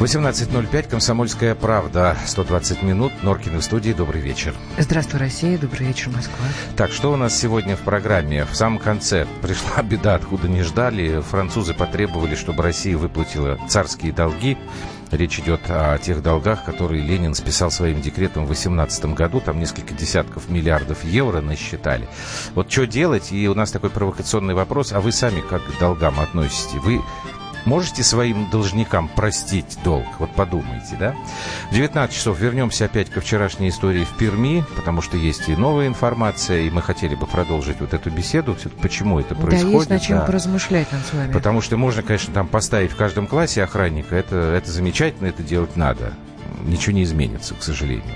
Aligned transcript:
Восемнадцать 0.00 0.50
ноль 0.50 0.66
пять. 0.66 0.88
Комсомольская 0.88 1.54
правда. 1.54 2.16
120 2.24 2.82
минут. 2.82 3.12
Норкины 3.22 3.58
в 3.58 3.62
студии. 3.62 3.92
Добрый 3.92 4.22
вечер. 4.22 4.54
Здравствуй, 4.78 5.20
Россия. 5.20 5.58
Добрый 5.58 5.88
вечер, 5.88 6.08
Москва. 6.08 6.46
Так, 6.74 6.90
что 6.90 7.12
у 7.12 7.16
нас 7.16 7.38
сегодня 7.38 7.76
в 7.76 7.80
программе? 7.80 8.46
В 8.46 8.56
самом 8.56 8.78
конце 8.78 9.26
пришла 9.42 9.82
беда, 9.82 10.14
откуда 10.14 10.48
не 10.48 10.62
ждали. 10.62 11.20
Французы 11.20 11.74
потребовали, 11.74 12.34
чтобы 12.34 12.62
Россия 12.62 12.96
выплатила 12.96 13.58
царские 13.68 14.12
долги. 14.14 14.56
Речь 15.10 15.38
идет 15.38 15.60
о 15.68 15.98
тех 15.98 16.22
долгах, 16.22 16.64
которые 16.64 17.02
Ленин 17.02 17.34
списал 17.34 17.70
своим 17.70 18.00
декретом 18.00 18.44
в 18.44 18.46
2018 18.46 19.04
году. 19.14 19.40
Там 19.40 19.60
несколько 19.60 19.92
десятков 19.92 20.48
миллиардов 20.48 21.04
евро 21.04 21.42
насчитали. 21.42 22.08
Вот 22.54 22.72
что 22.72 22.86
делать? 22.86 23.32
И 23.32 23.46
у 23.50 23.54
нас 23.54 23.70
такой 23.70 23.90
провокационный 23.90 24.54
вопрос. 24.54 24.94
А 24.94 25.00
вы 25.00 25.12
сами 25.12 25.42
как 25.42 25.62
к 25.62 25.78
долгам 25.78 26.18
относитесь? 26.20 26.72
Вы 26.82 27.02
Можете 27.64 28.02
своим 28.02 28.48
должникам 28.50 29.08
простить 29.08 29.78
долг? 29.84 30.06
Вот 30.18 30.30
подумайте, 30.34 30.96
да? 30.98 31.14
В 31.70 31.74
19 31.74 32.14
часов 32.14 32.38
вернемся 32.38 32.86
опять 32.86 33.10
ко 33.10 33.20
вчерашней 33.20 33.68
истории 33.68 34.04
в 34.04 34.16
Перми, 34.16 34.64
потому 34.76 35.02
что 35.02 35.16
есть 35.16 35.48
и 35.48 35.56
новая 35.56 35.86
информация, 35.86 36.60
и 36.62 36.70
мы 36.70 36.82
хотели 36.82 37.14
бы 37.14 37.26
продолжить 37.26 37.80
вот 37.80 37.94
эту 37.94 38.10
беседу, 38.10 38.56
почему 38.80 39.20
это 39.20 39.34
происходит. 39.34 39.72
Да, 39.72 39.78
есть 39.78 39.90
над 39.90 40.02
чем 40.02 40.18
да. 40.18 40.24
поразмышлять 40.24 40.90
над 40.92 41.06
с 41.06 41.12
вами. 41.12 41.32
Потому 41.32 41.60
что 41.60 41.76
можно, 41.76 42.02
конечно, 42.02 42.32
там 42.32 42.48
поставить 42.48 42.92
в 42.92 42.96
каждом 42.96 43.26
классе 43.26 43.62
охранника, 43.62 44.16
это, 44.16 44.36
это 44.36 44.70
замечательно, 44.70 45.26
это 45.26 45.42
делать 45.42 45.76
надо 45.76 46.14
ничего 46.64 46.94
не 46.94 47.02
изменится, 47.02 47.54
к 47.54 47.62
сожалению. 47.62 48.14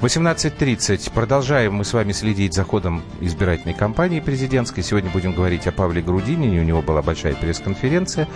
18.30. 0.00 1.12
Продолжаем 1.12 1.74
мы 1.74 1.84
с 1.84 1.92
вами 1.92 2.12
следить 2.12 2.54
за 2.54 2.64
ходом 2.64 3.02
избирательной 3.20 3.74
кампании 3.74 4.20
президентской. 4.20 4.82
Сегодня 4.82 5.10
будем 5.10 5.32
говорить 5.32 5.66
о 5.66 5.72
Павле 5.72 6.02
Грудинине. 6.02 6.60
У 6.60 6.64
него 6.64 6.82
была 6.82 7.02
большая 7.02 7.34
пресс-конференция. 7.34 8.28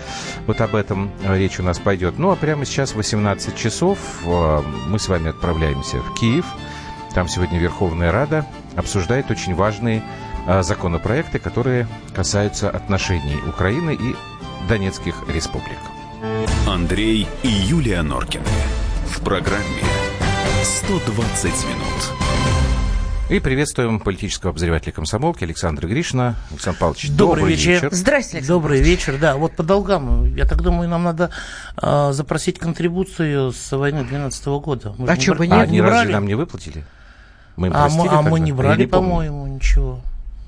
Вот 0.47 0.61
об 0.61 0.75
этом 0.75 1.11
речь 1.27 1.61
у 1.61 1.63
нас 1.63 1.79
пойдет. 1.79 2.19
Ну, 2.19 2.31
а 2.31 2.37
прямо 2.37 2.65
сейчас 2.65 2.95
18 2.95 3.57
часов 3.57 3.99
э, 4.25 4.63
мы 4.89 4.99
с 4.99 5.09
вами 5.09 5.31
отправляемся 5.31 5.99
в 5.99 6.15
Киев. 6.15 6.47
Там 7.15 7.29
сегодня 7.29 7.59
Верховная 7.59 8.13
Рада 8.13 8.47
обсуждает 8.77 9.31
очень 9.31 9.55
важные 9.55 10.03
э, 10.47 10.63
законопроекты, 10.63 11.39
которые 11.39 11.87
касаются 12.15 12.71
отношений 12.71 13.37
Украины 13.49 13.95
и 13.95 14.15
Донецких 14.69 15.15
республик. 15.29 15.79
Андрей 16.67 17.27
и 17.43 17.49
Юлия 17.49 18.03
Норкины 18.03 18.45
в 19.11 19.23
программе 19.23 19.83
120 20.63 21.45
минут. 21.45 22.31
И 23.29 23.41
приветствуем 23.41 23.99
политического 23.99 24.51
обозревателя 24.51 24.93
комсомолки 24.93 25.43
Александра 25.45 25.87
Гришина. 25.89 26.37
Александр 26.51 26.79
Павлович, 26.79 27.11
добрый, 27.11 27.43
добрый 27.43 27.55
вечер. 27.55 27.71
вечер. 27.71 27.89
Здравствуйте, 27.91 28.39
Александр 28.39 28.63
Добрый 28.63 28.81
вечер, 28.81 29.19
да. 29.21 29.37
Вот 29.37 29.57
по 29.57 29.63
долгам, 29.63 30.35
я 30.37 30.45
так 30.47 30.63
думаю, 30.63 30.89
нам 30.89 31.03
надо 31.03 31.31
э, 31.81 32.13
запросить 32.13 32.59
контрибуцию 32.59 33.53
с 33.53 33.77
войны 33.77 34.01
2012 34.01 34.47
года. 34.47 34.95
Мы 34.97 35.09
а 35.09 35.21
что, 35.21 35.35
бы 35.35 35.47
нет? 35.47 35.59
А, 35.59 35.67
не 35.67 35.81
разве 35.81 36.13
нам 36.13 36.27
не 36.27 36.35
выплатили? 36.35 36.85
Мы 37.57 37.69
им 37.69 37.73
а, 37.75 37.89
мы, 37.89 38.09
а 38.09 38.23
мы 38.23 38.41
не 38.41 38.53
брали, 38.53 38.87
по-моему, 38.87 39.47
ничего. 39.47 40.01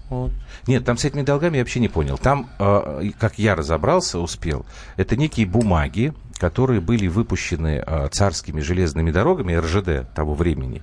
Вот. 0.09 0.31
Нет, 0.67 0.85
там 0.85 0.99
с 0.99 1.05
этими 1.05 1.23
долгами 1.23 1.57
я 1.57 1.63
вообще 1.63 1.81
не 1.81 1.89
понял. 1.89 2.17
Там, 2.17 2.49
э, 2.59 3.11
как 3.19 3.39
я 3.39 3.57
разобрался, 3.57 4.19
успел, 4.19 4.67
это 4.97 5.17
некие 5.17 5.47
бумаги, 5.47 6.13
которые 6.43 6.81
были 6.81 7.07
выпущены 7.07 7.85
э, 7.87 8.09
царскими 8.11 8.61
железными 8.61 9.13
дорогами 9.13 9.55
РЖД 9.55 10.13
того 10.13 10.35
времени. 10.35 10.83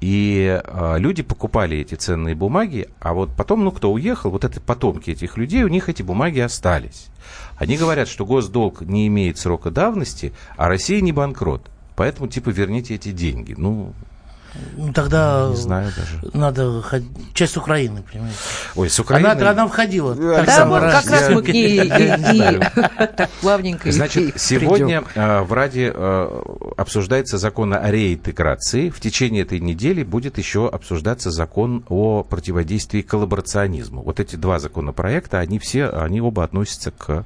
И 0.00 0.62
э, 0.62 0.98
люди 0.98 1.24
покупали 1.24 1.78
эти 1.78 1.96
ценные 1.96 2.36
бумаги, 2.36 2.88
а 3.00 3.12
вот 3.12 3.34
потом, 3.36 3.64
ну, 3.64 3.72
кто 3.72 3.92
уехал, 3.92 4.30
вот 4.30 4.44
это 4.44 4.60
потомки 4.60 5.10
этих 5.10 5.36
людей, 5.36 5.64
у 5.64 5.68
них 5.68 5.88
эти 5.88 6.02
бумаги 6.04 6.38
остались. 6.38 7.08
Они 7.56 7.76
говорят, 7.76 8.06
что 8.06 8.24
госдолг 8.24 8.82
не 8.82 9.08
имеет 9.08 9.36
срока 9.36 9.72
давности, 9.72 10.32
а 10.56 10.68
Россия 10.68 11.00
не 11.00 11.10
банкрот. 11.10 11.68
Поэтому, 11.96 12.28
типа, 12.28 12.50
верните 12.50 12.94
эти 12.94 13.10
деньги. 13.10 13.56
Ну, 13.58 13.94
ну, 14.76 14.92
тогда 14.92 15.48
не 15.50 15.56
знаю 15.56 15.92
даже. 15.96 16.36
надо 16.36 16.82
часть 17.32 17.56
Украины, 17.56 18.02
понимаете. 18.02 18.38
Ой, 18.76 18.88
с 18.88 18.98
Украины... 19.00 19.26
Она, 19.26 19.50
она 19.50 19.66
входила. 19.68 20.14
Да, 20.14 20.66
вот 20.66 20.80
как 20.80 21.06
раз 21.10 21.28
мы 21.30 21.42
к 21.42 21.48
ней 21.48 21.84
и, 21.84 22.60
так 23.16 23.30
плавненько 23.40 23.90
Значит, 23.90 24.40
сегодня 24.40 25.04
э, 25.14 25.40
в 25.42 25.52
Раде 25.52 25.92
э, 25.94 26.42
обсуждается 26.76 27.38
закон 27.38 27.74
о 27.74 27.90
реинтеграции. 27.90 28.90
В 28.90 29.00
течение 29.00 29.42
этой 29.42 29.60
недели 29.60 30.02
будет 30.04 30.38
еще 30.38 30.68
обсуждаться 30.68 31.30
закон 31.30 31.84
о 31.88 32.22
противодействии 32.22 33.02
коллаборационизму. 33.02 34.02
Вот 34.02 34.20
эти 34.20 34.36
два 34.36 34.58
законопроекта, 34.58 35.40
они 35.40 35.58
все, 35.58 35.88
они 35.88 36.20
оба 36.20 36.44
относятся 36.44 36.90
к 36.92 37.24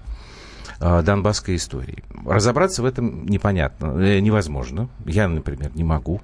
донбасской 0.80 1.56
истории. 1.56 2.04
Разобраться 2.24 2.82
в 2.82 2.84
этом 2.84 3.26
непонятно, 3.26 4.20
невозможно. 4.20 4.88
Я, 5.04 5.28
например, 5.28 5.72
не 5.74 5.84
могу 5.84 6.20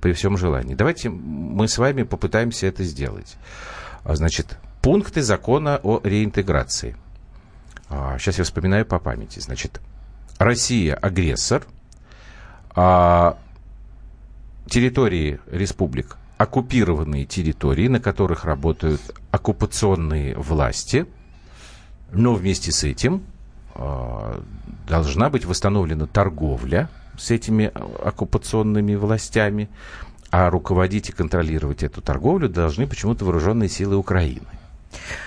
при 0.00 0.12
всем 0.12 0.36
желании. 0.36 0.74
Давайте 0.74 1.08
мы 1.08 1.68
с 1.68 1.78
вами 1.78 2.02
попытаемся 2.02 2.66
это 2.66 2.82
сделать. 2.82 3.36
А, 4.04 4.16
значит, 4.16 4.58
пункты 4.80 5.22
закона 5.22 5.80
о 5.82 6.00
реинтеграции. 6.02 6.96
Сейчас 8.18 8.38
а, 8.38 8.40
я 8.40 8.44
вспоминаю 8.44 8.86
по 8.86 8.98
памяти. 8.98 9.38
Значит, 9.38 9.80
Россия 10.38 10.94
агрессор, 10.94 11.64
а 12.74 13.38
территории 14.66 15.40
республик 15.50 16.16
оккупированные 16.38 17.24
территории, 17.24 17.86
на 17.86 18.00
которых 18.00 18.44
работают 18.44 19.00
оккупационные 19.30 20.34
власти, 20.36 21.06
но 22.10 22.34
вместе 22.34 22.72
с 22.72 22.82
этим 22.82 23.22
должна 24.86 25.30
быть 25.30 25.44
восстановлена 25.44 26.06
торговля 26.06 26.88
с 27.18 27.30
этими 27.30 27.70
а, 27.74 28.08
оккупационными 28.08 28.94
властями, 28.94 29.68
а 30.30 30.50
руководить 30.50 31.10
и 31.10 31.12
контролировать 31.12 31.82
эту 31.82 32.00
торговлю 32.00 32.48
должны 32.48 32.86
почему-то 32.86 33.24
вооруженные 33.24 33.68
силы 33.68 33.96
Украины. 33.96 34.46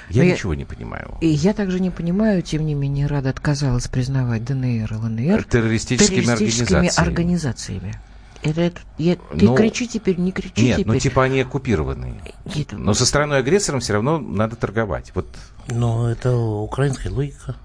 Я 0.09 0.23
Но 0.23 0.29
ничего 0.29 0.53
я, 0.53 0.59
не 0.59 0.65
понимаю. 0.65 1.15
И 1.21 1.27
я 1.27 1.53
также 1.53 1.79
не 1.79 1.89
понимаю, 1.89 2.41
тем 2.41 2.65
не 2.65 2.75
менее, 2.75 3.07
Рада 3.07 3.29
отказалась 3.29 3.87
признавать 3.87 4.43
ДНР 4.43 4.91
и 4.91 4.95
ЛНР 4.95 5.43
террористическими, 5.43 6.21
террористическими 6.21 6.77
организациями. 6.77 7.09
организациями. 7.09 7.95
Это, 8.43 8.61
это, 8.61 8.79
я, 8.99 9.15
ты 9.15 9.45
ну, 9.45 9.55
кричи 9.55 9.87
теперь, 9.87 10.19
не 10.19 10.31
кричи 10.31 10.65
нет, 10.65 10.77
теперь. 10.77 10.93
ну 10.93 10.99
типа 10.99 11.23
они 11.23 11.41
оккупированные. 11.41 12.13
Это... 12.53 12.77
Но 12.77 12.93
со 12.93 13.07
стороной 13.07 13.39
агрессором 13.39 13.79
все 13.79 13.93
равно 13.93 14.19
надо 14.19 14.55
торговать. 14.55 15.11
Вот. 15.15 15.25
Но 15.67 16.11
это 16.11 16.35
украинская 16.35 17.11
логика. 17.11 17.55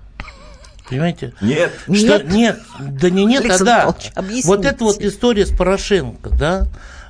Понимаете? 0.90 1.32
Нет. 1.40 1.72
Что, 1.84 1.92
нет. 1.92 2.30
нет. 2.30 2.60
Да 2.78 3.10
не 3.10 3.24
нет, 3.24 3.44
Александр 3.44 3.72
а 4.14 4.22
да. 4.22 4.28
Вот 4.44 4.64
эта 4.64 4.84
вот 4.84 5.00
история 5.00 5.46
с 5.46 5.50
Порошенко, 5.50 6.30
да, 6.30 6.66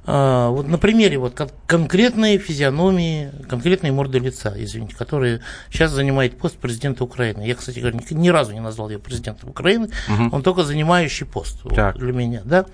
а, 0.07 0.49
вот 0.49 0.67
на 0.67 0.79
примере 0.79 1.19
вот 1.19 1.39
конкретной 1.67 2.39
физиономии, 2.39 3.31
конкретной 3.49 3.91
морды 3.91 4.19
лица, 4.19 4.53
извините, 4.57 4.97
которая 4.97 5.41
сейчас 5.71 5.93
занимает 5.93 6.39
пост 6.39 6.57
президента 6.57 7.05
Украины. 7.05 7.43
Я, 7.43 7.55
кстати 7.55 7.79
говоря, 7.79 7.99
ни, 7.99 8.15
ни 8.15 8.29
разу 8.29 8.53
не 8.53 8.61
назвал 8.61 8.91
ее 8.91 8.99
президентом 8.99 9.51
Украины, 9.51 9.91
угу. 10.09 10.35
он 10.37 10.43
только 10.43 10.63
занимающий 10.65 11.27
пост 11.27 11.61
вот, 11.65 11.75
для 11.97 12.13
меня, 12.13 12.43
да 12.45 12.67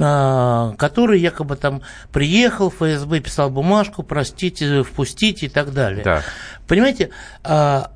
а, 0.00 0.74
который 0.78 1.20
якобы 1.20 1.56
там 1.56 1.82
приехал, 2.12 2.70
ФСБ 2.70 3.20
писал 3.20 3.50
бумажку, 3.50 4.02
простите, 4.02 4.82
впустите 4.82 5.46
и 5.46 5.48
так 5.48 5.72
далее. 5.72 6.04
Да. 6.04 6.22
Понимаете, 6.66 7.10
а, 7.42 7.92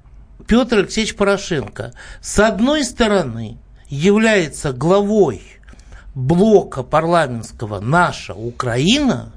Петр 0.46 0.78
Алексеевич 0.78 1.14
Порошенко, 1.16 1.92
с 2.20 2.38
одной 2.38 2.84
стороны, 2.84 3.58
является 3.88 4.72
главой 4.72 5.42
блока 6.14 6.82
парламентского 6.82 7.80
«Наша 7.80 8.34
Украина», 8.34 9.32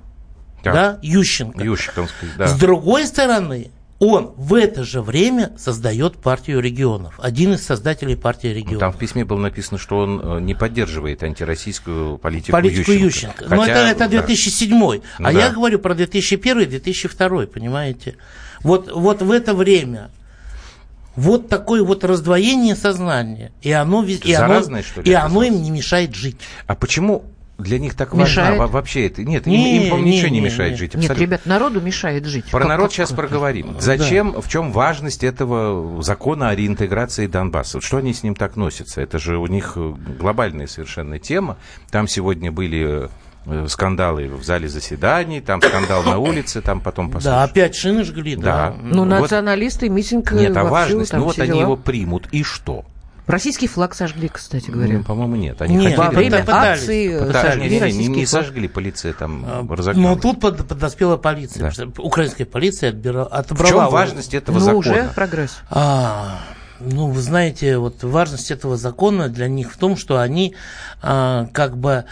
да, 0.64 0.74
да 0.74 1.00
Ющенко. 1.02 1.64
Ющенковский, 1.64 2.28
да. 2.38 2.48
С 2.48 2.58
другой 2.58 3.06
стороны, 3.06 3.72
он 4.00 4.34
в 4.36 4.54
это 4.56 4.84
же 4.84 5.02
время 5.02 5.54
создает 5.58 6.18
партию 6.18 6.60
регионов. 6.60 7.16
Один 7.20 7.54
из 7.54 7.66
создателей 7.66 8.18
партии 8.18 8.48
регионов. 8.48 8.74
Ну, 8.74 8.80
там 8.80 8.94
в 8.94 8.98
письме 8.98 9.24
было 9.24 9.40
написано, 9.40 9.78
что 9.78 10.00
он 10.00 10.22
э, 10.22 10.42
не 10.42 10.54
поддерживает 10.54 11.24
антироссийскую 11.24 12.18
политику, 12.18 12.52
политику 12.52 12.92
Ющенко. 12.92 13.44
Ющенко. 13.44 13.56
Но 13.56 13.66
это, 13.66 13.80
это 13.80 14.10
2007. 14.10 14.70
Да. 14.80 15.00
А 15.20 15.32
да. 15.32 15.32
я 15.32 15.50
говорю 15.52 15.80
про 15.80 15.94
2001-2002, 15.94 17.48
понимаете? 17.48 18.18
Вот, 18.64 18.92
вот 18.92 19.22
в 19.22 19.32
это 19.32 19.54
время 19.54 20.10
вот 21.16 21.50
такое 21.50 21.84
вот 21.84 22.04
раздвоение 22.04 22.76
сознания. 22.76 23.52
И 23.62 23.72
оно, 23.72 24.04
и 24.04 24.34
Заразное, 24.34 24.80
оно, 24.80 24.88
что 24.88 25.02
ли, 25.02 25.12
и 25.12 25.14
оно 25.14 25.44
им 25.44 25.62
не 25.62 25.72
мешает 25.72 26.16
жить. 26.16 26.38
А 26.68 26.76
почему 26.76 27.26
для 27.58 27.80
них 27.80 27.96
так 27.96 28.14
мешает. 28.14 28.58
важна 28.58 28.68
вообще 28.68 29.08
это. 29.08 29.24
Нет, 29.24 29.46
не, 29.46 29.78
им, 29.78 29.84
им, 29.84 29.90
по-моему, 29.90 30.10
ничего 30.10 30.28
не, 30.28 30.40
не 30.40 30.42
мешает 30.42 30.72
не. 30.72 30.78
жить. 30.78 30.96
Абсолютно. 30.96 31.14
Нет, 31.14 31.22
ребят, 31.22 31.46
народу 31.46 31.80
мешает 31.80 32.26
жить. 32.26 32.46
Про 32.52 32.60
как, 32.60 32.68
народ 32.68 32.88
как, 32.88 32.94
сейчас 32.94 33.10
как? 33.10 33.18
проговорим. 33.18 33.78
Зачем, 33.80 34.34
да. 34.34 34.42
в 34.42 34.50
чем 34.50 34.72
важность 34.72 35.24
этого 35.24 36.02
закона 36.04 36.50
о 36.50 36.56
реинтеграции 36.56 37.28
Донбасса? 37.28 37.80
Что 37.80 37.98
они 37.98 38.14
с 38.14 38.24
ним 38.24 38.36
так 38.36 38.58
носятся? 38.58 39.02
Это 39.02 39.20
же 39.20 39.38
у 39.38 39.48
них 39.48 39.78
глобальная 39.78 40.68
совершенно 40.68 41.18
тема. 41.18 41.58
Там 41.92 42.08
сегодня 42.08 42.52
были 42.52 43.06
э, 43.06 43.10
скандалы 43.68 44.28
в 44.28 44.44
зале 44.44 44.68
заседаний, 44.68 45.42
там 45.42 45.62
скандал 45.62 46.04
на 46.04 46.18
улице, 46.18 46.62
там 46.62 46.82
потом 46.82 47.12
послушали. 47.12 47.34
Да, 47.34 47.44
опять 47.44 47.76
шины 47.76 48.04
жгли, 48.04 48.36
да. 48.36 48.42
да. 48.44 48.76
Ну, 48.82 49.04
вот. 49.04 49.22
националисты, 49.22 49.90
митинг 49.90 50.32
Нет, 50.32 50.56
а 50.58 50.64
важность, 50.64 51.14
ну 51.14 51.26
вот 51.26 51.36
дела. 51.36 51.48
они 51.48 51.60
его 51.60 51.76
примут, 51.76 52.28
и 52.32 52.44
что? 52.44 52.86
Российский 53.28 53.68
флаг 53.68 53.96
сожгли, 53.96 54.28
кстати 54.28 54.70
говоря. 54.70 55.00
Ну, 55.00 55.04
по-моему, 55.04 55.36
нет. 55.36 55.60
Они 55.62 55.76
нет, 55.76 55.98
во 55.98 56.12
время 56.12 56.42
пытались, 56.42 56.82
акции 56.82 57.20
пытались, 57.20 57.54
сожгли 57.54 57.80
не, 57.80 57.98
не, 57.98 58.08
не 58.08 58.26
сожгли, 58.28 58.68
полиция 58.68 59.14
там 59.14 59.44
а, 59.48 59.76
разогнала. 59.76 60.16
Но 60.16 60.22
тут 60.22 60.40
под, 60.40 60.68
подоспела 60.68 61.18
полиция. 61.18 61.72
Да. 61.76 61.86
Украинская 61.98 62.46
полиция 62.46 62.90
отбирала, 62.90 63.26
отобрала... 63.26 63.68
В 63.68 63.86
чем 63.86 63.92
важность 63.92 64.34
этого 64.36 64.60
ну, 64.60 64.66
закона? 64.66 64.78
уже 64.80 65.12
прогресс. 65.16 65.58
А, 65.72 66.40
ну, 66.80 67.08
вы 67.10 67.20
знаете, 67.20 67.80
вот 67.80 68.04
важность 68.04 68.52
этого 68.52 68.78
закона 68.78 69.28
для 69.28 69.48
них 69.48 69.72
в 69.74 69.78
том, 69.78 69.98
что 69.98 70.20
они 70.20 70.56
а, 71.02 71.48
как 71.52 71.78
бы 71.78 72.06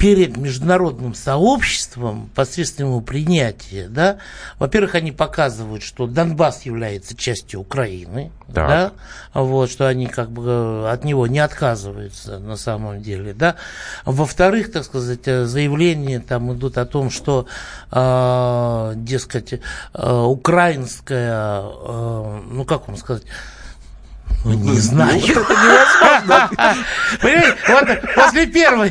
перед 0.00 0.38
международным 0.38 1.14
сообществом 1.14 2.30
посредством 2.34 2.86
его 2.86 3.00
принятия, 3.02 3.86
да, 3.86 4.16
во-первых, 4.58 4.94
они 4.94 5.12
показывают, 5.12 5.82
что 5.82 6.06
Донбасс 6.06 6.62
является 6.62 7.14
частью 7.14 7.60
Украины, 7.60 8.32
так. 8.46 8.68
да, 8.68 8.92
вот, 9.34 9.70
что 9.70 9.86
они 9.86 10.06
как 10.06 10.30
бы 10.30 10.42
э, 10.46 10.90
от 10.90 11.04
него 11.04 11.26
не 11.26 11.38
отказываются 11.38 12.38
на 12.38 12.56
самом 12.56 13.02
деле, 13.02 13.34
да. 13.34 13.56
Во-вторых, 14.06 14.72
так 14.72 14.84
сказать, 14.84 15.28
э, 15.28 15.44
заявления 15.44 16.20
там 16.20 16.50
идут 16.54 16.78
о 16.78 16.86
том, 16.86 17.10
что, 17.10 17.44
э, 17.92 18.92
дескать, 18.96 19.52
э, 19.52 19.58
украинская, 20.10 21.60
э, 21.62 22.40
ну 22.50 22.64
как 22.64 22.88
вам 22.88 22.96
сказать, 22.96 23.24
не 24.44 24.78
знаю. 24.78 25.20
Ну, 25.20 25.40
это 25.40 25.52
невозможно. 25.52 26.50
Понимаете, 27.20 27.56
вот 27.68 28.14
после 28.14 28.46
первого, 28.46 28.88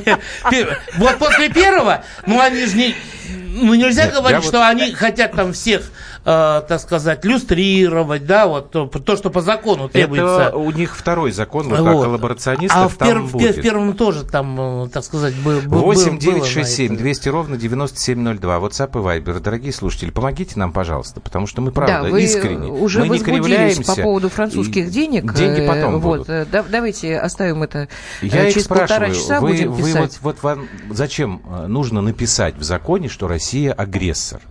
вот 0.97 1.17
после 1.17 1.49
первого, 1.49 2.03
ну 2.25 2.39
они 2.39 2.65
же 2.65 2.77
не, 2.77 2.95
ну 3.29 3.73
нельзя 3.73 4.07
говорить, 4.07 4.43
что 4.43 4.67
они 4.67 4.93
хотят 4.93 5.31
там 5.31 5.53
всех 5.53 5.83
так 6.29 6.79
сказать, 6.79 7.25
люстрировать, 7.25 8.25
да, 8.25 8.45
вот 8.47 8.71
то, 8.71 8.85
то, 8.85 9.17
что 9.17 9.29
по 9.29 9.41
закону 9.41 9.89
требуется. 9.89 10.49
Это 10.49 10.57
у 10.57 10.69
них 10.71 10.95
второй 10.95 11.31
закон, 11.31 11.69
вот, 11.69 11.79
вот. 11.79 12.03
коллаборационистов 12.03 12.77
а 12.77 12.87
в, 12.87 12.97
пер, 12.97 13.19
в, 13.19 13.33
в 13.33 13.61
первом 13.61 13.93
тоже 13.93 14.23
там, 14.25 14.85
э, 14.85 14.89
так 14.89 15.03
сказать, 15.03 15.33
был, 15.43 15.61
был 15.61 15.79
8 15.79 16.19
9 16.19 16.45
6 16.45 16.69
7 16.69 16.97
200 16.97 17.29
ровно 17.29 17.57
9702. 17.57 18.57
WhatsApp 18.57 18.89
и 18.91 19.21
Viber. 19.21 19.39
Дорогие 19.39 19.73
слушатели, 19.73 20.11
помогите 20.11 20.59
нам, 20.59 20.71
пожалуйста, 20.71 21.19
потому 21.19 21.47
что 21.47 21.61
мы, 21.61 21.71
правда, 21.71 22.03
да, 22.03 22.09
вы 22.09 22.21
искренне. 22.21 22.71
уже 22.71 23.03
мы 23.03 23.17
не 23.17 23.23
кривляемся. 23.23 23.95
по 23.95 24.01
поводу 24.01 24.29
французских 24.29 24.91
денег. 24.91 25.33
Деньги 25.33 25.65
потом 25.65 25.95
э, 25.95 25.99
будут. 25.99 26.27
Вот, 26.27 26.47
да, 26.51 26.63
давайте 26.69 27.17
оставим 27.17 27.63
это 27.63 27.87
Я 28.21 28.51
через 28.51 28.57
их 28.57 28.63
спрашиваю, 28.63 28.87
полтора 28.87 29.15
часа 29.15 29.41
вы, 29.41 29.49
будем 29.49 29.71
вы 29.71 29.77
писать. 29.83 30.19
Вот, 30.21 30.35
вот 30.35 30.43
вам 30.43 30.67
зачем 30.91 31.41
нужно 31.67 32.01
написать 32.01 32.55
в 32.55 32.63
законе, 32.63 33.07
что 33.09 33.27
Россия 33.27 33.73
агрессор? 33.73 34.41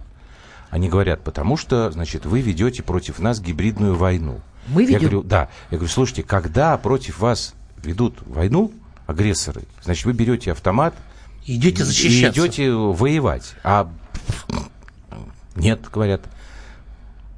Они 0.70 0.88
говорят, 0.88 1.22
потому 1.22 1.56
что, 1.56 1.90
значит, 1.90 2.26
вы 2.26 2.40
ведете 2.40 2.82
против 2.82 3.18
нас 3.18 3.40
гибридную 3.40 3.94
войну. 3.94 4.40
Мы 4.68 4.82
ведем? 4.82 4.94
Я 4.94 5.00
говорю, 5.00 5.22
да. 5.22 5.48
Я 5.70 5.78
говорю, 5.78 5.90
слушайте, 5.92 6.22
когда 6.22 6.76
против 6.76 7.20
вас 7.20 7.54
ведут 7.82 8.18
войну 8.26 8.72
агрессоры, 9.06 9.62
значит, 9.82 10.04
вы 10.04 10.12
берете 10.12 10.52
автомат 10.52 10.94
идете 11.46 11.84
защищаться. 11.84 12.40
и 12.40 12.44
идете 12.44 12.70
воевать. 12.72 13.54
А 13.64 13.90
нет, 15.56 15.80
говорят. 15.90 16.22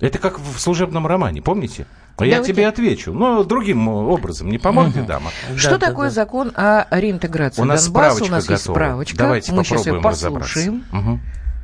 Это 0.01 0.19
как 0.19 0.39
в 0.41 0.59
служебном 0.59 1.07
романе, 1.07 1.43
помните? 1.43 1.87
А 2.17 2.27
я 2.27 2.43
тебе 2.43 2.67
отвечу, 2.67 3.13
но 3.13 3.45
другим 3.45 3.89
образом. 3.89 4.51
Не 4.51 4.59
поможете, 4.59 5.03
дама? 5.03 5.31
Что 5.57 5.79
да, 5.79 5.87
такое 5.87 6.09
да, 6.09 6.15
закон 6.15 6.53
о 6.55 6.87
реинтеграции 6.91 7.63
У 7.63 7.65
нас 7.65 7.85
Донбасса? 7.85 8.17
справочка 8.17 8.25
У 8.25 8.31
нас 8.31 8.45
готова. 8.45 8.55
есть 8.55 8.65
справочка. 8.65 9.17
Давайте 9.17 9.53
Мы 9.53 9.59
попробуем 9.59 9.79
сейчас 9.79 9.95
ее 9.95 10.03
послушаем. 10.03 10.85
Угу. 10.93 11.21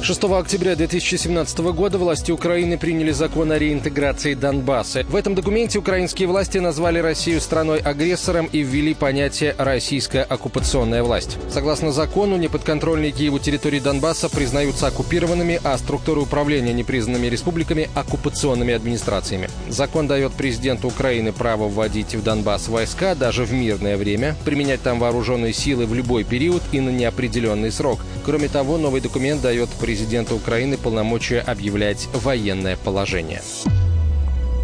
6 0.00 0.24
октября 0.24 0.76
2017 0.76 1.58
года 1.58 1.98
власти 1.98 2.30
Украины 2.30 2.78
приняли 2.78 3.10
закон 3.10 3.50
о 3.52 3.58
реинтеграции 3.58 4.34
Донбасса. 4.34 5.04
В 5.08 5.16
этом 5.16 5.34
документе 5.34 5.78
украинские 5.78 6.28
власти 6.28 6.58
назвали 6.58 6.98
Россию 6.98 7.40
страной-агрессором 7.40 8.48
и 8.52 8.60
ввели 8.60 8.94
понятие 8.94 9.54
«российская 9.58 10.22
оккупационная 10.22 11.02
власть». 11.02 11.36
Согласно 11.50 11.92
закону, 11.92 12.36
неподконтрольные 12.36 13.10
Киеву 13.10 13.38
территории 13.38 13.80
Донбасса 13.80 14.28
признаются 14.28 14.86
оккупированными, 14.86 15.60
а 15.64 15.76
структуры 15.76 16.20
управления 16.20 16.72
непризнанными 16.72 17.26
республиками– 17.26 17.90
оккупационными 17.94 18.74
администрациями. 18.74 19.50
Закон 19.68 20.06
дает 20.06 20.32
президенту 20.32 20.88
Украины 20.88 21.32
право 21.32 21.68
вводить 21.68 22.14
в 22.14 22.22
Донбасс 22.22 22.68
войска 22.68 23.14
даже 23.14 23.44
в 23.44 23.52
мирное 23.52 23.96
время, 23.96 24.36
применять 24.44 24.82
там 24.82 25.00
вооруженные 25.00 25.52
силы 25.52 25.86
в 25.86 25.94
любой 25.94 26.24
период 26.24 26.62
и 26.72 26.80
на 26.80 26.90
неопределенный 26.90 27.72
срок. 27.72 27.98
Кроме 28.24 28.48
того, 28.48 28.78
новый 28.78 29.00
документ 29.00 29.42
дает 29.42 29.68
президента 29.88 30.34
Украины 30.34 30.76
полномочия 30.76 31.40
объявлять 31.40 32.10
военное 32.12 32.76
положение. 32.76 33.40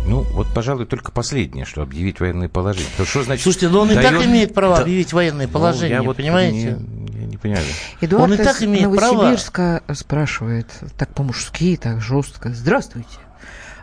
Ну, 0.07 0.21
вот, 0.21 0.49
пожалуй, 0.55 0.85
только 0.85 1.13
последнее, 1.13 1.65
что 1.65 1.81
объявить 1.81 2.21
военное 2.21 2.51
положение. 2.51 2.91
То 2.99 3.07
что 3.07 3.23
значит? 3.23 3.43
Слушайте, 3.43 3.71
но 3.71 3.81
он 3.81 3.89
дает... 3.89 4.01
и 4.01 4.03
так 4.03 4.27
имеет 4.27 4.53
право 4.53 4.77
да... 4.77 4.83
объявить 4.83 5.15
военное 5.15 5.49
положение, 5.49 6.03
ну, 6.03 6.11
я 6.11 6.15
понимаете? 6.15 6.77
Не, 6.79 7.21
я 7.21 7.27
не 7.27 7.37
понимаю. 7.39 7.65
Эдуард 8.03 8.25
он 8.25 8.35
и 8.35 8.37
так 8.37 8.63
имеет 8.63 8.83
Новосибирска 8.83 9.81
право... 9.87 9.97
спрашивает, 9.97 10.67
так 10.99 11.15
по-мужски, 11.15 11.79
так 11.79 12.03
жестко. 12.03 12.51
Здравствуйте. 12.51 13.17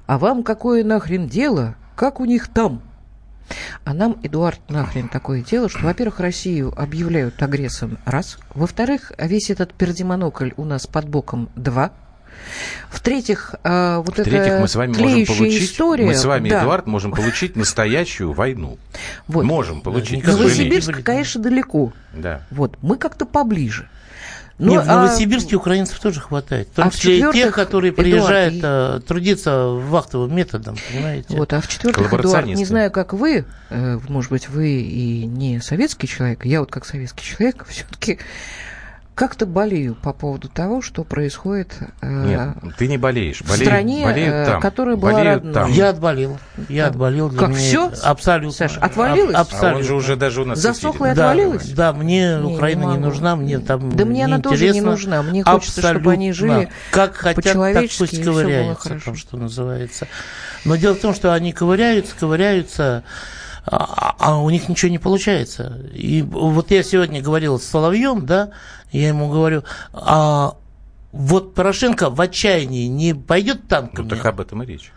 А 0.06 0.20
вам 0.20 0.44
какое 0.44 0.84
нахрен 0.84 1.28
дело? 1.28 1.76
Как 1.96 2.20
у 2.20 2.26
них 2.26 2.50
там? 2.50 2.84
А 3.84 3.94
нам, 3.94 4.18
Эдуард, 4.24 4.60
нахрен 4.70 5.10
такое 5.10 5.42
дело, 5.42 5.70
что, 5.70 5.80
во-первых, 5.80 6.20
Россию 6.20 6.74
объявляют 6.78 7.42
агрессором, 7.42 7.98
раз. 8.06 8.38
Во-вторых, 8.54 9.12
весь 9.18 9.50
этот 9.50 9.74
пердемонокль 9.74 10.52
у 10.58 10.66
нас 10.66 10.88
под 10.88 11.10
боком, 11.10 11.50
два. 11.56 11.92
В-третьих, 12.90 13.56
э, 13.64 13.98
вот 13.98 14.18
В 14.18 14.24
третьих, 14.24 14.60
мы 14.60 14.68
с 14.68 14.76
вами 14.76 14.98
можем 14.98 15.26
получить, 15.26 15.64
история, 15.64 16.06
мы 16.06 16.16
с 16.16 16.26
вами, 16.26 16.50
да. 16.50 16.62
Эдуард, 16.64 16.88
можем 16.88 17.12
получить 17.12 17.56
настоящую 17.56 18.34
войну. 18.34 18.78
Вот. 19.28 19.44
Можем 19.44 19.82
получить. 19.82 20.26
Новосибирск, 20.26 21.04
конечно, 21.04 21.42
далеко. 21.42 21.94
Да. 22.14 22.42
Вот, 22.52 22.78
мы 22.82 22.98
как-то 22.98 23.26
поближе. 23.26 23.90
Ну, 24.62 24.74
Нет, 24.74 24.86
в 24.86 24.90
а 24.92 24.96
Новосибирске 24.98 25.56
а... 25.56 25.60
украинцев 25.60 26.00
тоже 26.00 26.20
хватает. 26.20 26.68
В 26.68 26.76
том 26.76 26.88
а 26.88 26.92
числе 26.92 27.18
и 27.18 27.32
тех, 27.34 27.54
которые 27.56 27.92
приезжают 27.92 28.54
Эдуард, 28.54 29.06
трудиться 29.08 29.70
вахтовым 29.70 30.36
методом, 30.36 30.78
понимаете? 30.92 31.36
Вот, 31.36 31.52
а 31.54 31.62
в-четвертых, 31.62 32.14
Эдуард, 32.14 32.46
не 32.46 32.66
знаю, 32.66 32.92
как 32.92 33.14
вы, 33.14 33.46
э, 33.72 34.00
может 34.08 34.30
быть, 34.30 34.50
вы 34.50 34.82
и 34.82 35.26
не 35.26 35.62
советский 35.62 36.08
человек, 36.08 36.46
я 36.46 36.60
вот 36.60 36.70
как 36.70 36.86
советский 36.86 37.26
человек 37.26 37.66
все-таки 37.68 38.20
как-то 39.22 39.46
болею 39.46 39.96
по 40.02 40.14
поводу 40.14 40.50
того, 40.50 40.82
что 40.82 41.04
происходит 41.04 41.78
э, 42.02 42.26
Нет, 42.26 42.76
ты 42.80 42.88
не 42.88 42.98
болеешь. 42.98 43.44
Болеют, 43.44 43.62
в 43.62 43.66
стране, 43.66 44.04
болеют 44.04 44.34
э, 44.34 44.46
там, 44.48 44.62
которая 44.62 44.96
была 44.96 45.12
болеют 45.12 45.36
родной. 45.36 45.54
Там. 45.54 45.72
Я 45.74 45.90
отболел. 45.90 46.40
Я 46.70 46.88
отболел. 46.88 47.30
Как, 47.30 47.50
меня 47.50 47.60
все? 47.60 47.92
Абсолютно. 48.02 48.58
Саша, 48.58 48.80
отвалилось? 48.80 49.36
абсолютно. 49.36 49.70
А 49.70 49.76
он 49.76 49.84
же 49.84 49.94
уже 49.94 50.16
даже 50.16 50.42
у 50.42 50.46
нас 50.46 50.58
Засохла 50.58 51.06
и 51.06 51.10
отвалилась? 51.12 51.70
Да, 51.70 51.92
да 51.92 52.00
мне 52.00 52.40
не, 52.42 52.56
Украина 52.56 52.86
не, 52.86 52.94
не 52.94 52.98
нужна, 52.98 53.36
мне 53.36 53.60
там 53.60 53.96
Да 53.96 54.06
мне 54.06 54.26
она 54.26 54.40
тоже 54.40 54.70
не 54.72 54.82
нужна. 54.82 55.22
Мне 55.22 55.44
хочется, 55.44 55.82
абсолютно. 55.82 56.00
чтобы 56.00 56.14
они 56.14 56.32
жили 56.32 56.70
Как 56.90 57.14
хотят, 57.14 57.54
так 57.54 57.86
пусть 58.00 58.24
ковыряются, 58.24 59.00
там, 59.06 59.16
что 59.16 59.38
называется. 59.38 60.08
Но 60.66 60.78
дело 60.78 60.96
в 60.96 61.00
том, 61.00 61.14
что 61.14 61.36
они 61.36 61.54
ковыряются, 61.54 62.16
ковыряются, 62.20 63.04
а, 63.66 64.16
а 64.18 64.42
у 64.42 64.50
них 64.50 64.70
ничего 64.70 64.92
не 64.92 65.00
получается. 65.00 65.82
И 65.94 66.22
вот 66.22 66.72
я 66.72 66.84
сегодня 66.84 67.22
говорил 67.22 67.60
с 67.60 67.64
Соловьем, 67.64 68.26
да, 68.26 68.52
я 68.92 69.10
ему 69.10 69.30
говорю, 69.30 69.64
а 69.94 70.56
вот 71.12 71.54
Порошенко 71.54 72.10
в 72.10 72.20
отчаянии 72.20 72.88
не 72.88 73.14
пойдет 73.14 73.68
танками. 73.68 74.06
Ну, 74.06 74.10
так 74.10 74.26
об 74.26 74.40
этом 74.40 74.64
и 74.64 74.66
речь. 74.66 74.92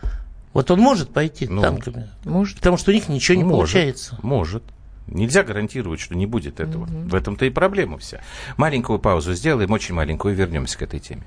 Вот 0.53 0.71
он 0.71 0.81
может 0.81 1.11
пойти 1.13 1.49
ну, 1.49 1.61
танками. 1.61 2.09
Может. 2.25 2.59
Потому 2.59 2.77
что 2.77 2.93
у 2.93 2.95
них 2.95 3.09
ничего 3.09 3.37
не 3.37 3.45
может, 3.45 3.57
получается. 3.57 4.19
Может. 4.23 4.63
Нельзя 5.09 5.43
гарантировать, 5.43 6.01
что 6.01 6.15
не 6.15 6.27
будет 6.27 6.61
этого. 6.61 6.85
Угу. 6.85 7.09
В 7.09 7.15
этом-то 7.15 7.45
и 7.45 7.51
проблема 7.51 7.99
вся. 7.99 8.21
Маленькую 8.57 8.99
паузу 8.99 9.35
сделаем, 9.35 9.71
очень 9.73 9.95
маленькую, 9.95 10.35
и 10.35 10.37
вернемся 10.37 10.79
к 10.79 10.83
этой 10.83 11.01
теме. 11.01 11.25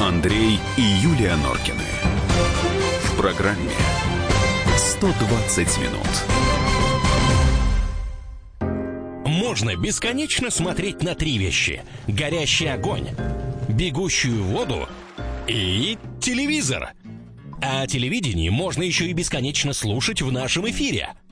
Андрей 0.00 0.60
и 0.76 0.82
Юлия 0.82 1.34
Норкины. 1.36 2.07
Программе 3.18 3.72
120 4.76 5.78
минут 5.78 6.06
можно 9.24 9.74
бесконечно 9.74 10.50
смотреть 10.50 11.02
на 11.02 11.16
три 11.16 11.36
вещи. 11.36 11.82
Горящий 12.06 12.68
огонь, 12.68 13.08
бегущую 13.68 14.44
воду 14.44 14.88
и 15.48 15.98
телевизор. 16.20 16.92
А 17.60 17.88
телевидение 17.88 18.52
можно 18.52 18.84
еще 18.84 19.06
и 19.06 19.12
бесконечно 19.14 19.72
слушать 19.72 20.22
в 20.22 20.30
нашем 20.30 20.70
эфире. 20.70 21.08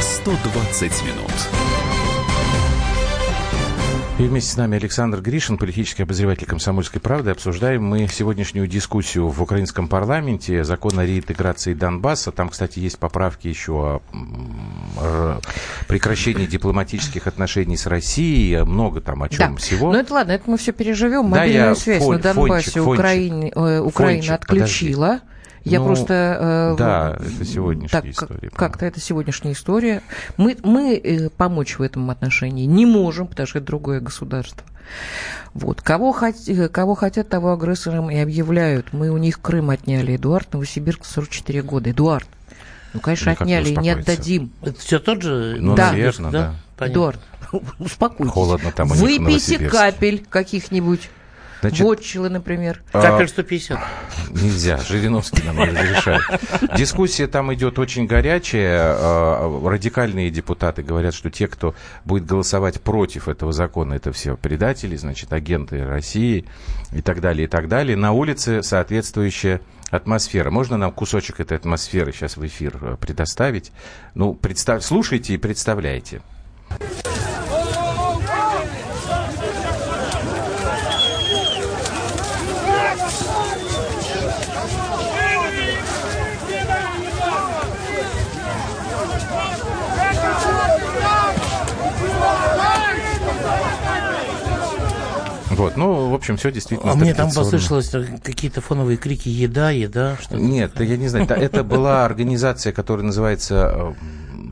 120 0.00 1.02
минут. 1.04 1.32
И 4.18 4.24
вместе 4.24 4.50
с 4.50 4.56
нами 4.56 4.76
Александр 4.76 5.20
Гришин, 5.20 5.58
политический 5.58 6.02
обозреватель 6.02 6.44
«Комсомольской 6.44 7.00
правды». 7.00 7.30
Обсуждаем 7.30 7.84
мы 7.84 8.08
сегодняшнюю 8.08 8.66
дискуссию 8.66 9.28
в 9.28 9.40
украинском 9.40 9.86
парламенте, 9.86 10.64
закон 10.64 10.98
о 10.98 11.06
реинтеграции 11.06 11.72
Донбасса. 11.72 12.32
Там, 12.32 12.48
кстати, 12.48 12.80
есть 12.80 12.98
поправки 12.98 13.46
еще 13.46 14.00
о 15.00 15.40
прекращении 15.86 16.46
дипломатических 16.46 17.28
отношений 17.28 17.76
с 17.76 17.86
Россией. 17.86 18.64
Много 18.64 19.00
там 19.00 19.22
о 19.22 19.28
чем 19.28 19.52
да. 19.52 19.56
всего. 19.58 19.92
Ну 19.92 19.98
это 19.98 20.12
ладно, 20.12 20.32
это 20.32 20.50
мы 20.50 20.58
все 20.58 20.72
переживем. 20.72 21.26
Мобильную 21.26 21.74
да, 21.74 21.80
связь 21.80 22.02
фон, 22.02 22.16
на 22.16 22.18
Донбассе 22.20 22.70
фончик, 22.70 22.86
Украине, 22.88 23.52
э, 23.54 23.78
Украина 23.78 24.22
фончик, 24.22 24.32
отключила. 24.32 25.06
Подожди. 25.06 25.27
Я 25.64 25.80
ну, 25.80 25.86
просто... 25.86 26.74
Э, 26.74 26.76
да, 26.78 27.16
это 27.18 27.44
сегодняшняя 27.44 27.88
так, 28.00 28.06
история. 28.06 28.50
Как-то 28.50 28.86
это 28.86 29.00
сегодняшняя 29.00 29.52
история. 29.52 30.02
Мы, 30.36 30.56
мы 30.62 30.96
э, 30.96 31.28
помочь 31.30 31.78
в 31.78 31.82
этом 31.82 32.10
отношении 32.10 32.64
не 32.64 32.86
можем, 32.86 33.26
потому 33.26 33.46
что 33.46 33.58
это 33.58 33.66
другое 33.66 34.00
государство. 34.00 34.64
Вот. 35.54 35.82
Кого, 35.82 36.12
хот... 36.12 36.34
кого 36.72 36.94
хотят, 36.94 37.28
того 37.28 37.52
агрессором 37.52 38.10
и 38.10 38.16
объявляют. 38.16 38.92
Мы 38.92 39.10
у 39.10 39.18
них 39.18 39.40
Крым 39.40 39.70
отняли. 39.70 40.16
Эдуард, 40.16 40.52
Новосибирск, 40.52 41.04
44 41.04 41.62
года. 41.62 41.90
Эдуард. 41.90 42.26
Ну, 42.94 43.00
конечно, 43.00 43.34
ну, 43.38 43.44
отняли 43.44 43.70
и 43.70 43.76
не 43.76 43.90
отдадим. 43.90 44.52
Это 44.62 44.80
все 44.80 44.98
тот 44.98 45.22
же? 45.22 45.56
Ну, 45.60 45.74
да. 45.74 45.90
наверное, 45.92 46.30
да. 46.30 46.54
да. 46.78 46.86
Эдуард, 46.86 47.20
успокойтесь. 47.78 48.32
Холодно 48.32 48.72
там 48.72 48.90
у 48.90 48.94
них 48.94 49.02
Выпейте 49.02 49.68
капель 49.68 50.24
каких-нибудь. 50.28 51.10
Значит, 51.60 51.80
Вотчилы, 51.80 52.28
например. 52.28 52.82
А, 52.92 53.02
Капель 53.02 53.28
150. 53.28 53.78
Нельзя, 54.30 54.78
Жириновский 54.78 55.42
нам 55.44 55.56
не 55.56 55.64
разрешает. 55.64 56.22
Дискуссия 56.76 57.26
там 57.26 57.52
идет 57.54 57.78
очень 57.78 58.06
горячая. 58.06 58.94
А, 58.96 59.68
радикальные 59.68 60.30
депутаты 60.30 60.82
говорят, 60.82 61.14
что 61.14 61.30
те, 61.30 61.48
кто 61.48 61.74
будет 62.04 62.26
голосовать 62.26 62.80
против 62.80 63.28
этого 63.28 63.52
закона, 63.52 63.94
это 63.94 64.12
все 64.12 64.36
предатели, 64.36 64.96
значит, 64.96 65.32
агенты 65.32 65.84
России 65.84 66.44
и 66.92 67.02
так 67.02 67.20
далее, 67.20 67.44
и 67.46 67.48
так 67.48 67.68
далее. 67.68 67.96
На 67.96 68.12
улице 68.12 68.62
соответствующая 68.62 69.60
атмосфера. 69.90 70.50
Можно 70.50 70.76
нам 70.76 70.92
кусочек 70.92 71.40
этой 71.40 71.56
атмосферы 71.56 72.12
сейчас 72.12 72.36
в 72.36 72.46
эфир 72.46 72.78
э, 72.80 72.96
предоставить? 73.00 73.72
Ну, 74.14 74.34
представь, 74.34 74.84
слушайте 74.84 75.34
и 75.34 75.38
представляйте. 75.38 76.20
Вот, 95.58 95.76
ну, 95.76 96.10
в 96.10 96.14
общем, 96.14 96.36
все 96.36 96.50
действительно. 96.52 96.92
А 96.92 96.94
мне 96.94 97.14
там 97.14 97.30
послышалось 97.32 97.90
какие-то 98.22 98.60
фоновые 98.60 98.96
крики 98.96 99.28
«еда, 99.28 99.70
еда». 99.70 100.16
Что 100.20 100.36
Нет, 100.36 100.80
я 100.80 100.96
не 100.96 101.08
знаю, 101.08 101.28
это 101.28 101.64
была 101.64 102.04
организация, 102.04 102.72
которая 102.72 103.04
называется 103.04 103.72
э, 103.74 103.94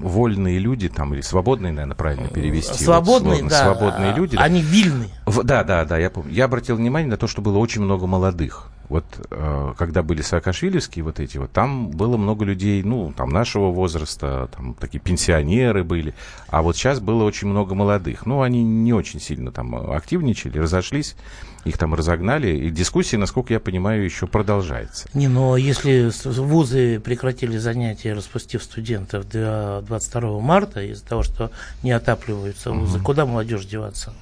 вольные 0.01 0.59
люди, 0.59 0.89
там, 0.89 1.15
или 1.15 1.21
свободные, 1.21 1.73
наверное, 1.73 1.95
правильно 1.95 2.29
перевести. 2.29 2.85
Свободные, 2.85 3.43
вот, 3.43 3.51
да. 3.51 3.65
Свободные 3.65 4.15
люди. 4.15 4.37
Они 4.37 4.61
вильны. 4.61 5.09
Да, 5.27 5.65
да, 5.65 5.85
да, 5.85 5.99
я 5.99 6.11
помню. 6.11 6.33
Я 6.33 6.47
обратил 6.47 6.77
внимание 6.77 7.09
на 7.09 7.17
то, 7.17 7.27
что 7.27 7.43
было 7.43 7.59
очень 7.59 7.83
много 7.83 8.07
молодых. 8.07 8.71
Вот 8.89 9.05
э, 9.31 9.75
когда 9.77 10.03
были 10.03 10.23
Саакашвилевские 10.23 11.05
вот 11.05 11.19
эти 11.19 11.39
вот, 11.39 11.51
там 11.51 11.91
было 11.91 12.17
много 12.17 12.45
людей, 12.45 12.83
ну, 12.83 13.13
там 13.17 13.31
нашего 13.31 13.71
возраста, 13.71 14.49
там 14.55 14.75
такие 14.75 15.01
пенсионеры 15.01 15.83
были, 15.83 16.15
а 16.49 16.63
вот 16.63 16.77
сейчас 16.77 17.01
было 17.01 17.25
очень 17.25 17.49
много 17.49 17.75
молодых. 17.75 18.27
Ну, 18.27 18.43
они 18.43 18.63
не 18.63 18.93
очень 18.93 19.21
сильно 19.21 19.51
там 19.51 19.75
активничали, 19.91 20.59
разошлись, 20.59 21.17
их 21.65 21.79
там 21.79 21.95
разогнали, 21.95 22.57
и 22.57 22.71
дискуссия, 22.71 23.19
насколько 23.19 23.53
я 23.53 23.61
понимаю, 23.61 24.05
еще 24.05 24.29
продолжается. 24.29 25.09
Не, 25.15 25.27
но 25.27 25.57
если 25.57 26.11
вузы 26.25 27.01
прекратили 27.01 27.57
занятия, 27.57 28.13
распустив 28.13 28.63
студентов 28.63 29.29
до 29.29 29.83
22 29.87 30.41
марта 30.41 30.83
из-за 30.83 31.05
того, 31.05 31.25
что 31.25 31.51
не 31.83 31.91
отапливаются 31.91 32.71
вузы, 32.71 32.99
угу. 32.99 33.05
куда 33.05 33.27
молодежь 33.27 33.67
деваться? 33.67 34.13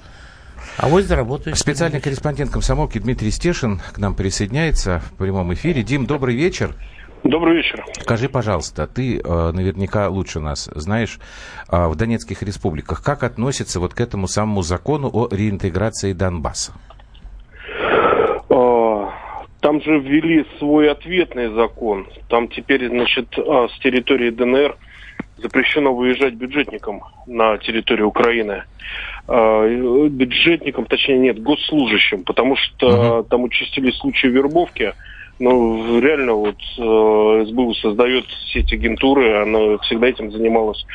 А 0.77 0.89
вот 0.89 1.03
заработаешь. 1.03 1.57
Специальный 1.57 2.01
корреспондент 2.01 2.51
комсомолки 2.51 2.99
Дмитрий 2.99 3.31
Стешин 3.31 3.79
к 3.93 3.97
нам 3.97 4.13
присоединяется 4.13 4.99
в 4.99 5.17
прямом 5.17 5.53
эфире. 5.53 5.83
Дим, 5.83 6.05
добрый 6.05 6.35
вечер. 6.35 6.75
Добрый 7.23 7.57
вечер. 7.57 7.83
Скажи, 8.01 8.27
пожалуйста, 8.27 8.85
ты 8.85 9.17
э, 9.17 9.51
наверняка 9.51 10.09
лучше 10.09 10.39
нас 10.39 10.69
знаешь 10.75 11.19
э, 11.71 11.87
в 11.87 11.95
Донецких 11.95 12.43
республиках, 12.43 13.01
как 13.03 13.23
относится 13.23 13.79
вот 13.79 13.93
к 13.93 14.01
этому 14.01 14.27
самому 14.27 14.61
закону 14.61 15.09
о 15.11 15.29
реинтеграции 15.31 16.13
Донбасса? 16.13 16.73
А, 18.49 19.13
там 19.61 19.81
же 19.81 19.97
ввели 19.97 20.45
свой 20.59 20.91
ответный 20.91 21.47
закон. 21.55 22.05
Там 22.29 22.49
теперь, 22.49 22.89
значит, 22.89 23.27
а, 23.39 23.69
с 23.69 23.79
территории 23.79 24.29
ДНР 24.29 24.77
запрещено 25.37 25.93
выезжать 25.93 26.33
бюджетникам 26.33 27.01
на 27.27 27.57
территорию 27.57 28.07
Украины. 28.07 28.63
Э, 29.27 30.07
бюджетникам, 30.09 30.85
точнее 30.85 31.17
нет, 31.17 31.41
госслужащим, 31.41 32.23
потому 32.23 32.55
что 32.55 32.87
uh-huh. 32.87 33.27
там 33.29 33.43
участились 33.43 33.97
случаи 33.97 34.27
вербовки. 34.27 34.93
Но 35.37 35.99
реально 35.99 36.33
вот 36.33 36.55
э, 36.77 37.45
СБУ 37.47 37.73
создает 37.75 38.25
сеть 38.53 38.71
агентуры, 38.71 39.41
она 39.41 39.77
всегда 39.79 40.07
этим 40.07 40.31
занималась. 40.31 40.85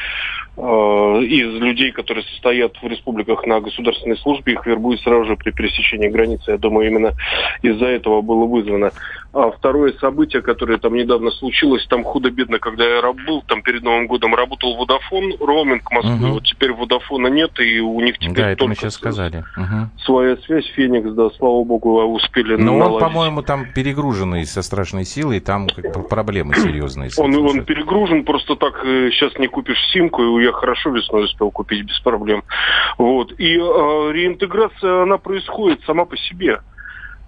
Э, 0.62 1.22
из 1.22 1.54
людей, 1.54 1.90
которые 1.90 2.22
состоят 2.24 2.76
в 2.82 2.86
республиках 2.86 3.46
на 3.46 3.60
государственной 3.60 4.18
службе, 4.18 4.52
их 4.52 4.66
вербуют 4.66 5.00
сразу 5.00 5.24
же 5.24 5.36
при 5.36 5.52
пересечении 5.52 6.08
границы. 6.08 6.50
Я 6.50 6.58
думаю, 6.58 6.86
именно 6.88 7.12
из-за 7.62 7.86
этого 7.86 8.20
было 8.20 8.44
вызвано. 8.44 8.90
А 9.32 9.50
второе 9.52 9.94
событие, 9.94 10.42
которое 10.42 10.76
там 10.76 10.94
недавно 10.94 11.30
случилось, 11.30 11.86
там 11.86 12.04
худо-бедно, 12.04 12.58
когда 12.58 12.84
я 12.84 13.00
был, 13.00 13.42
там 13.46 13.62
перед 13.62 13.82
Новым 13.82 14.06
годом 14.06 14.34
работал 14.34 14.76
Водофон, 14.76 15.34
роуминг 15.40 15.90
Москвы, 15.90 16.26
угу. 16.26 16.34
вот 16.34 16.44
теперь 16.44 16.72
Водофона 16.72 17.28
нет, 17.28 17.58
и 17.60 17.80
у 17.80 18.00
них 18.00 18.18
теперь 18.18 18.34
да, 18.34 18.50
это 18.50 18.66
мы 18.66 18.74
сейчас 18.74 18.94
сказали. 18.94 19.44
Угу. 19.56 20.04
своя 20.04 20.36
связь, 20.38 20.66
Феникс, 20.74 21.10
да, 21.12 21.30
слава 21.38 21.64
богу, 21.64 22.02
успели 22.02 22.56
Но 22.56 22.76
наладить. 22.76 22.94
он, 22.94 23.00
по-моему, 23.00 23.42
там 23.42 23.66
перегруженный 23.72 24.44
со 24.44 24.60
страшной 24.62 25.04
силой, 25.04 25.40
там 25.40 25.68
как 25.68 25.94
бы 25.94 26.02
проблемы 26.02 26.54
серьезные. 26.54 27.10
Он, 27.16 27.34
он 27.36 27.64
перегружен, 27.64 28.24
просто 28.24 28.56
так 28.56 28.82
сейчас 28.82 29.32
э, 29.36 29.40
не 29.40 29.46
купишь 29.46 29.80
симку, 29.92 30.22
и 30.22 30.49
я 30.50 30.52
хорошо 30.52 30.90
весной 30.90 31.24
успел 31.24 31.50
купить 31.50 31.84
без 31.86 31.98
проблем. 32.00 32.42
Вот. 32.98 33.32
И 33.38 33.56
э, 33.56 34.12
реинтеграция, 34.12 35.02
она 35.02 35.18
происходит 35.18 35.80
сама 35.86 36.04
по 36.04 36.16
себе. 36.16 36.60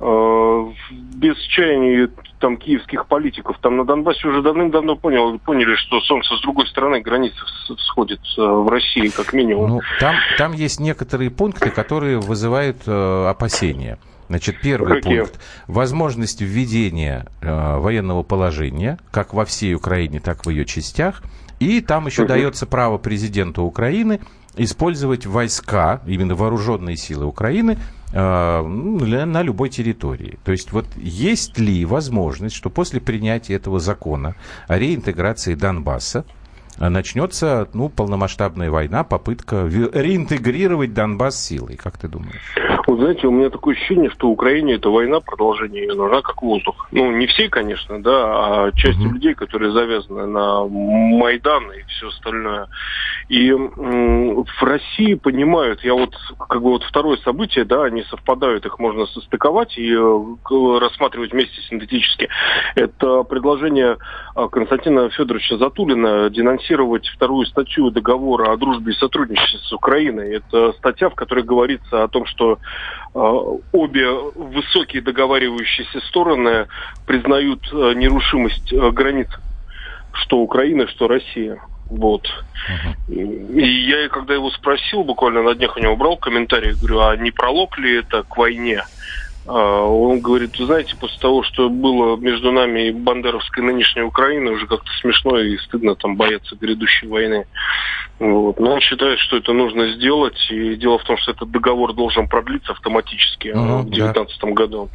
Э, 0.01 0.67
без 0.91 1.37
чаяния 1.39 2.11
там 2.41 2.57
киевских 2.57 3.07
политиков. 3.07 3.57
Там 3.61 3.77
на 3.77 3.85
Донбассе 3.85 4.27
уже 4.27 4.43
давным-давно 4.43 4.97
понял, 4.97 5.39
поняли, 5.39 5.77
что 5.77 6.01
солнце 6.01 6.37
с 6.37 6.43
другой 6.43 6.67
стороны 6.67 7.01
границы 7.01 7.39
сходит 7.79 8.21
э, 8.37 8.43
в 8.43 8.69
России, 8.69 9.09
как 9.09 9.33
минимум. 9.33 9.71
Ну, 9.71 9.81
там, 10.01 10.17
там 10.39 10.53
есть 10.53 10.81
некоторые 10.81 11.31
пункты, 11.31 11.71
которые 11.71 12.19
вызывают 12.19 12.79
э, 12.87 13.27
опасения. 13.29 13.99
Значит, 14.29 14.61
первый 14.61 15.03
Какие? 15.03 15.21
пункт. 15.21 15.41
Возможность 15.69 16.41
введения 16.41 17.27
э, 17.41 17.79
военного 17.79 18.23
положения, 18.23 18.99
как 19.11 19.35
во 19.35 19.45
всей 19.45 19.75
Украине, 19.75 20.21
так 20.21 20.47
и 20.47 20.49
в 20.49 20.51
ее 20.51 20.65
частях. 20.65 21.23
И 21.63 21.81
там 21.81 22.07
еще 22.07 22.23
угу. 22.23 22.29
дается 22.29 22.67
право 22.67 22.99
президенту 22.99 23.63
Украины 23.63 24.21
использовать 24.57 25.27
войска, 25.27 26.03
именно 26.07 26.35
вооруженные 26.35 26.97
силы 26.97 27.25
Украины, 27.25 27.79
э, 28.13 28.63
на 28.63 29.43
любой 29.43 29.69
территории. 29.69 30.41
То 30.45 30.51
есть 30.51 30.73
вот 30.73 30.87
есть 30.97 31.59
ли 31.59 31.85
возможность, 31.85 32.57
что 32.57 32.69
после 32.69 33.01
принятия 33.01 33.55
этого 33.55 33.79
закона 33.79 34.35
о 34.67 34.77
реинтеграции 34.77 35.55
Донбасса 35.55 36.25
начнется 36.79 37.69
ну, 37.75 37.89
полномасштабная 37.89 38.71
война, 38.71 39.05
попытка 39.05 39.65
реинтегрировать 39.67 40.93
Донбасс 40.93 41.41
силой, 41.41 41.77
как 41.77 41.97
ты 41.97 42.09
думаешь? 42.09 42.57
Вот 42.93 42.99
знаете, 42.99 43.27
у 43.27 43.31
меня 43.31 43.49
такое 43.49 43.75
ощущение, 43.75 44.11
что 44.11 44.29
Украине 44.29 44.75
эта 44.75 44.91
война, 44.91 45.21
продолжение 45.21 45.87
ее 45.87 45.95
нужна 45.95 46.21
как 46.21 46.43
воздух. 46.43 46.89
Ну, 46.91 47.11
не 47.11 47.27
все, 47.27 47.49
конечно, 47.49 48.03
да, 48.03 48.67
а 48.67 48.73
часть 48.73 49.01
угу. 49.01 49.15
людей, 49.15 49.33
которые 49.33 49.73
завязаны 49.73 50.27
на 50.27 50.67
Майдан 50.67 51.73
и 51.73 51.83
все 51.85 52.09
остальное. 52.09 52.67
И 53.31 53.49
м- 53.49 54.45
в 54.45 54.63
России 54.63 55.15
понимают, 55.15 55.83
я 55.85 55.95
вот, 55.95 56.15
как 56.51 56.61
бы 56.61 56.73
вот 56.73 56.83
второе 56.83 57.17
событие, 57.25 57.65
да, 57.65 57.85
они 57.85 58.03
совпадают, 58.03 58.67
их 58.67 58.79
можно 58.79 59.07
состыковать 59.07 59.79
и 59.79 59.91
э, 59.91 60.79
рассматривать 60.79 61.33
вместе 61.33 61.63
синтетически. 61.63 62.29
Это 62.75 63.23
предложение 63.23 63.97
э, 64.37 64.49
Константина 64.53 65.09
Федоровича 65.09 65.57
Затулина 65.57 66.29
денонсировать 66.29 67.09
вторую 67.09 67.47
статью 67.47 67.91
договора 67.91 68.53
о 68.53 68.59
дружбе 68.59 68.93
и 68.93 68.97
сотрудничестве 68.97 69.61
с 69.61 69.73
Украиной. 69.73 70.37
Это 70.37 70.75
статья, 70.75 71.09
в 71.09 71.15
которой 71.15 71.43
говорится 71.43 72.03
о 72.03 72.09
том, 72.09 72.27
что 72.27 72.59
обе 73.15 74.11
высокие 74.35 75.03
договаривающиеся 75.03 76.01
стороны 76.09 76.67
признают 77.07 77.61
э, 77.73 77.93
нерушимость 77.95 78.73
э, 78.73 78.91
границ 78.91 79.29
что 80.13 80.39
Украины, 80.39 80.87
что 80.89 81.09
Россия. 81.09 81.59
Вот. 81.91 82.27
Uh-huh. 82.27 83.15
И 83.15 83.87
я, 83.87 84.09
когда 84.09 84.35
его 84.35 84.51
спросил, 84.51 85.05
буквально 85.05 85.43
на 85.43 85.55
днях 85.55 85.77
у 85.77 85.81
него 85.81 85.97
брал 85.97 86.17
комментарий, 86.17 86.73
говорю, 86.73 87.01
а 87.01 87.17
не 87.17 87.31
пролог 87.31 87.77
ли 87.79 87.99
это 87.99 88.23
к 88.23 88.37
войне? 88.37 88.83
А, 89.47 89.85
он 89.85 90.21
говорит, 90.21 90.59
вы 90.59 90.67
знаете, 90.67 90.97
после 90.97 91.19
того, 91.19 91.43
что 91.43 91.69
было 91.69 92.17
между 92.17 92.53
нами 92.53 92.89
и 92.89 92.93
Бандеровской 92.93 93.63
нынешней 93.63 94.03
Украиной, 94.03 94.55
уже 94.55 94.67
как-то 94.67 94.91
смешно 95.01 95.39
и 95.39 95.57
стыдно 95.59 95.95
там 95.97 96.17
бояться 96.17 96.57
грядущей 96.57 97.09
войны. 97.09 97.47
Вот. 98.23 98.61
Но 98.61 98.75
он 98.75 98.81
считает, 98.81 99.19
что 99.19 99.39
это 99.39 99.53
нужно 99.53 99.95
сделать. 99.95 100.39
И 100.51 100.77
дело 100.77 100.99
в 100.99 101.05
том, 101.05 101.17
что 101.17 101.33
этот 101.33 101.51
договор 101.51 101.93
должен 101.93 102.29
продлиться 102.29 102.73
автоматически 102.73 103.49
угу, 103.49 103.79
в 103.79 103.91
2019 103.91 104.41
да. 104.41 104.51
году. 104.51 104.89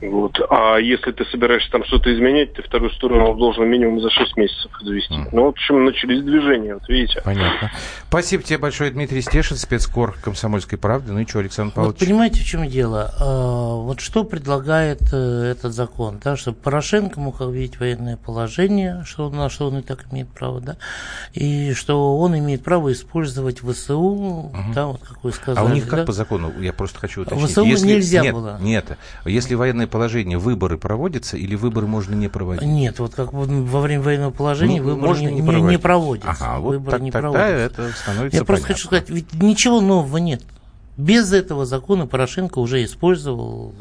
Вот. 0.00 0.40
А 0.48 0.76
если 0.76 1.10
ты 1.10 1.24
собираешься 1.26 1.70
там 1.72 1.84
что-то 1.84 2.14
изменять, 2.14 2.52
ты 2.52 2.62
вторую 2.62 2.92
сторону 2.92 3.34
должен 3.34 3.68
минимум 3.68 4.00
за 4.00 4.10
6 4.10 4.36
месяцев 4.36 4.70
завести. 4.80 5.12
Угу. 5.12 5.28
Ну, 5.32 5.44
в 5.46 5.48
общем, 5.48 5.84
начались 5.84 6.22
движения, 6.22 6.74
вот 6.74 6.88
видите. 6.88 7.20
Понятно. 7.24 7.72
Спасибо 8.08 8.44
тебе 8.44 8.58
большое, 8.58 8.92
Дмитрий 8.92 9.22
Стешин, 9.22 9.56
спецкор 9.56 10.14
комсомольской 10.22 10.78
правды. 10.78 11.12
Ну 11.12 11.18
и 11.18 11.26
что, 11.26 11.40
Александр 11.40 11.74
Павлович? 11.74 11.98
Вот 11.98 12.06
понимаете, 12.06 12.42
в 12.42 12.44
чем 12.44 12.68
дело? 12.68 13.10
Вот 13.88 14.00
что 14.00 14.22
предлагает 14.22 15.00
э, 15.14 15.52
этот 15.52 15.72
закон? 15.72 16.20
Да, 16.22 16.36
чтобы 16.36 16.58
Порошенко 16.58 17.18
мог 17.18 17.40
объявить 17.40 17.80
военное 17.80 18.18
положение, 18.18 19.02
что, 19.06 19.30
на 19.30 19.48
что 19.48 19.68
он 19.68 19.78
и 19.78 19.80
так 19.80 20.04
имеет 20.12 20.28
право, 20.28 20.60
да, 20.60 20.76
и 21.32 21.72
что 21.72 22.18
он 22.18 22.36
имеет 22.36 22.62
право 22.62 22.92
использовать 22.92 23.60
ВСУ, 23.60 23.98
угу. 23.98 24.54
да, 24.74 24.88
вот 24.88 25.00
как 25.00 25.24
вы 25.24 25.32
сказали. 25.32 25.66
А 25.66 25.70
у 25.70 25.72
них 25.72 25.88
да? 25.88 25.96
как 25.96 26.06
по 26.06 26.12
закону, 26.12 26.52
я 26.60 26.74
просто 26.74 26.98
хочу 26.98 27.22
уточнить. 27.22 27.48
ВСУ 27.48 27.64
если, 27.64 27.86
нельзя 27.86 28.20
нет, 28.20 28.34
было. 28.34 28.58
Нет, 28.60 28.98
если 29.24 29.54
военное 29.54 29.86
положение, 29.86 30.36
выборы 30.36 30.76
проводятся 30.76 31.38
или 31.38 31.54
выборы 31.54 31.86
можно 31.86 32.14
не 32.14 32.28
проводить? 32.28 32.68
Нет, 32.68 32.98
вот 32.98 33.14
как 33.14 33.32
во 33.32 33.80
время 33.80 34.02
военного 34.02 34.32
положения 34.32 34.82
ну, 34.82 34.96
выборы 34.96 35.18
не, 35.20 35.26
не, 35.32 35.40
не, 35.40 35.62
не 35.62 35.78
проводятся. 35.78 36.32
Ага, 36.32 36.60
вот 36.60 36.72
выборы 36.72 36.90
так, 36.90 37.00
не 37.00 37.10
тогда 37.10 37.30
проводятся. 37.30 37.82
это 37.82 37.96
становится 37.96 38.36
Я 38.36 38.44
просто 38.44 38.66
хочу 38.66 38.84
сказать, 38.84 39.08
ведь 39.08 39.32
ничего 39.32 39.80
нового 39.80 40.18
нет. 40.18 40.42
Без 40.98 41.32
этого 41.32 41.64
закона 41.64 42.06
Порошенко 42.06 42.58
уже 42.58 42.84
использовал 42.84 43.72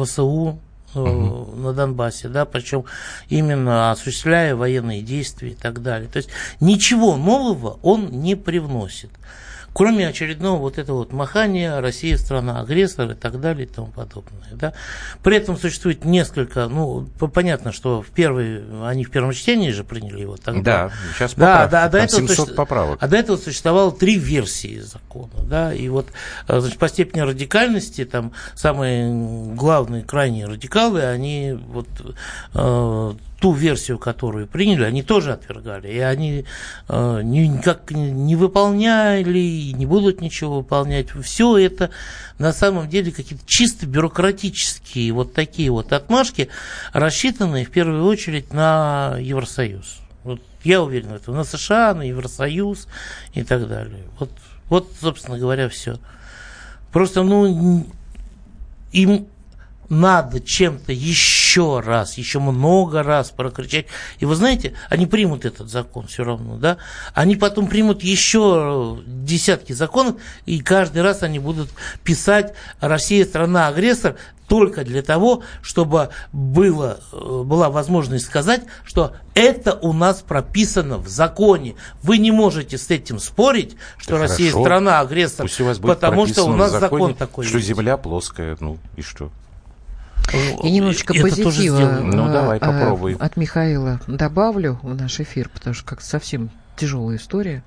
ВСУ, 0.00 0.58
угу. 0.94 1.56
на 1.56 1.72
Донбассе, 1.72 2.28
да, 2.28 2.44
причем 2.46 2.84
именно 3.28 3.90
осуществляя 3.90 4.56
военные 4.56 5.02
действия 5.02 5.50
и 5.50 5.54
так 5.54 5.82
далее. 5.82 6.08
То 6.08 6.16
есть 6.16 6.30
ничего 6.60 7.16
нового 7.16 7.78
он 7.82 8.08
не 8.10 8.34
привносит 8.34 9.10
кроме 9.74 10.08
очередного 10.08 10.58
вот 10.58 10.78
этого 10.78 10.98
вот 10.98 11.12
махания 11.12 11.80
Россия 11.80 12.16
страна 12.16 12.60
агрессор 12.60 13.10
и 13.10 13.14
так 13.14 13.40
далее 13.40 13.66
и 13.66 13.68
тому 13.68 13.88
подобное. 13.88 14.48
Да? 14.52 14.72
При 15.22 15.36
этом 15.36 15.58
существует 15.58 16.04
несколько, 16.04 16.68
ну, 16.68 17.06
понятно, 17.32 17.72
что 17.72 18.00
в 18.00 18.06
первый, 18.10 18.62
они 18.88 19.04
в 19.04 19.10
первом 19.10 19.32
чтении 19.32 19.70
же 19.70 19.82
приняли 19.82 20.20
его 20.20 20.36
тогда. 20.36 20.88
Да, 20.88 20.92
сейчас 21.14 21.34
поправки, 21.34 21.70
да, 21.72 21.82
да, 21.82 21.88
до 21.88 21.98
этого 21.98 22.20
700 22.20 22.36
суще... 22.36 22.54
поправок. 22.54 22.98
А 23.02 23.08
до 23.08 23.16
этого 23.16 23.36
существовало 23.36 23.90
три 23.92 24.16
версии 24.16 24.78
закона, 24.78 25.44
да, 25.44 25.74
и 25.74 25.88
вот, 25.88 26.06
э, 26.46 26.60
значит, 26.60 26.78
по 26.78 26.88
степени 26.88 27.20
радикальности, 27.20 28.04
там, 28.04 28.32
самые 28.54 29.54
главные, 29.54 30.04
крайние 30.04 30.46
радикалы, 30.46 31.02
они 31.02 31.52
вот 31.52 31.88
э, 32.54 33.14
ту 33.44 33.52
версию, 33.52 33.98
которую 33.98 34.46
приняли, 34.46 34.84
они 34.84 35.02
тоже 35.02 35.34
отвергали. 35.34 35.88
И 35.88 35.98
они 35.98 36.46
э, 36.88 37.20
никак 37.22 37.90
не 37.90 38.36
выполняли 38.36 39.38
и 39.38 39.74
не 39.74 39.84
будут 39.84 40.22
ничего 40.22 40.60
выполнять. 40.60 41.10
Все 41.22 41.58
это 41.58 41.90
на 42.38 42.54
самом 42.54 42.88
деле 42.88 43.12
какие-то 43.12 43.44
чисто 43.46 43.84
бюрократические 43.84 45.12
вот 45.12 45.34
такие 45.34 45.70
вот 45.70 45.92
отмашки, 45.92 46.48
рассчитанные 46.94 47.66
в 47.66 47.70
первую 47.70 48.06
очередь 48.06 48.54
на 48.54 49.16
Евросоюз. 49.20 49.98
Вот 50.22 50.40
я 50.62 50.80
уверен 50.80 51.10
в 51.10 51.14
этом. 51.14 51.34
На 51.34 51.44
США, 51.44 51.92
на 51.92 52.00
Евросоюз 52.00 52.88
и 53.34 53.42
так 53.42 53.68
далее. 53.68 54.04
Вот, 54.18 54.30
вот 54.70 54.90
собственно 54.98 55.38
говоря, 55.38 55.68
все. 55.68 55.98
Просто, 56.92 57.22
ну, 57.22 57.86
им 58.90 59.26
надо 59.88 60.40
чем-то 60.40 60.92
еще 60.92 61.80
раз, 61.80 62.18
еще 62.18 62.38
много 62.38 63.02
раз 63.02 63.30
прокричать. 63.30 63.86
И 64.18 64.24
вы 64.24 64.34
знаете, 64.34 64.74
они 64.88 65.06
примут 65.06 65.44
этот 65.44 65.70
закон 65.70 66.06
все 66.06 66.24
равно, 66.24 66.56
да? 66.56 66.78
Они 67.14 67.36
потом 67.36 67.66
примут 67.66 68.02
еще 68.02 69.00
десятки 69.06 69.72
законов, 69.72 70.16
и 70.46 70.60
каждый 70.60 71.02
раз 71.02 71.22
они 71.22 71.38
будут 71.38 71.70
писать 72.02 72.54
«Россия 72.80 73.24
страна-агрессор», 73.24 74.16
только 74.48 74.84
для 74.84 75.02
того, 75.02 75.42
чтобы 75.62 76.10
было, 76.32 77.00
была 77.12 77.70
возможность 77.70 78.26
сказать, 78.26 78.62
что 78.84 79.14
это 79.34 79.74
у 79.74 79.92
нас 79.92 80.20
прописано 80.20 80.98
в 80.98 81.08
законе. 81.08 81.76
Вы 82.02 82.18
не 82.18 82.30
можете 82.30 82.76
с 82.76 82.90
этим 82.90 83.18
спорить, 83.18 83.76
что 83.96 84.12
да 84.12 84.18
Россия 84.18 84.50
страна-агрессор, 84.50 85.48
потому 85.80 86.26
что 86.26 86.44
у 86.44 86.54
нас 86.54 86.72
закон 86.72 87.14
такой. 87.14 87.46
Что 87.46 87.56
есть. 87.56 87.68
земля 87.68 87.96
плоская, 87.96 88.56
ну 88.60 88.78
и 88.96 89.02
что? 89.02 89.30
И 90.32 90.70
немножечко 90.70 91.12
это 91.14 91.22
позитива 91.22 92.00
ну, 92.02 92.32
давай, 92.32 92.58
а, 92.58 92.60
попробуй. 92.60 93.14
от 93.14 93.36
Михаила 93.36 94.00
добавлю 94.06 94.80
в 94.82 94.94
наш 94.94 95.20
эфир, 95.20 95.48
потому 95.48 95.74
что 95.74 95.84
как-то 95.84 96.06
совсем 96.06 96.50
тяжелая 96.76 97.18
история. 97.18 97.62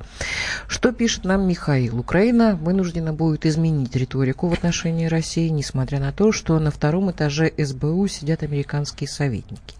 Что 0.67 0.91
пишет 0.91 1.23
нам 1.23 1.47
Михаил? 1.47 1.99
Украина 1.99 2.55
вынуждена 2.55 3.13
будет 3.13 3.45
изменить 3.45 3.95
риторику 3.95 4.47
в 4.47 4.53
отношении 4.53 5.05
России, 5.05 5.47
несмотря 5.49 5.99
на 5.99 6.11
то, 6.11 6.31
что 6.31 6.59
на 6.59 6.71
втором 6.71 7.11
этаже 7.11 7.51
СБУ 7.57 8.07
сидят 8.07 8.43
американские 8.43 9.07
советники. 9.07 9.75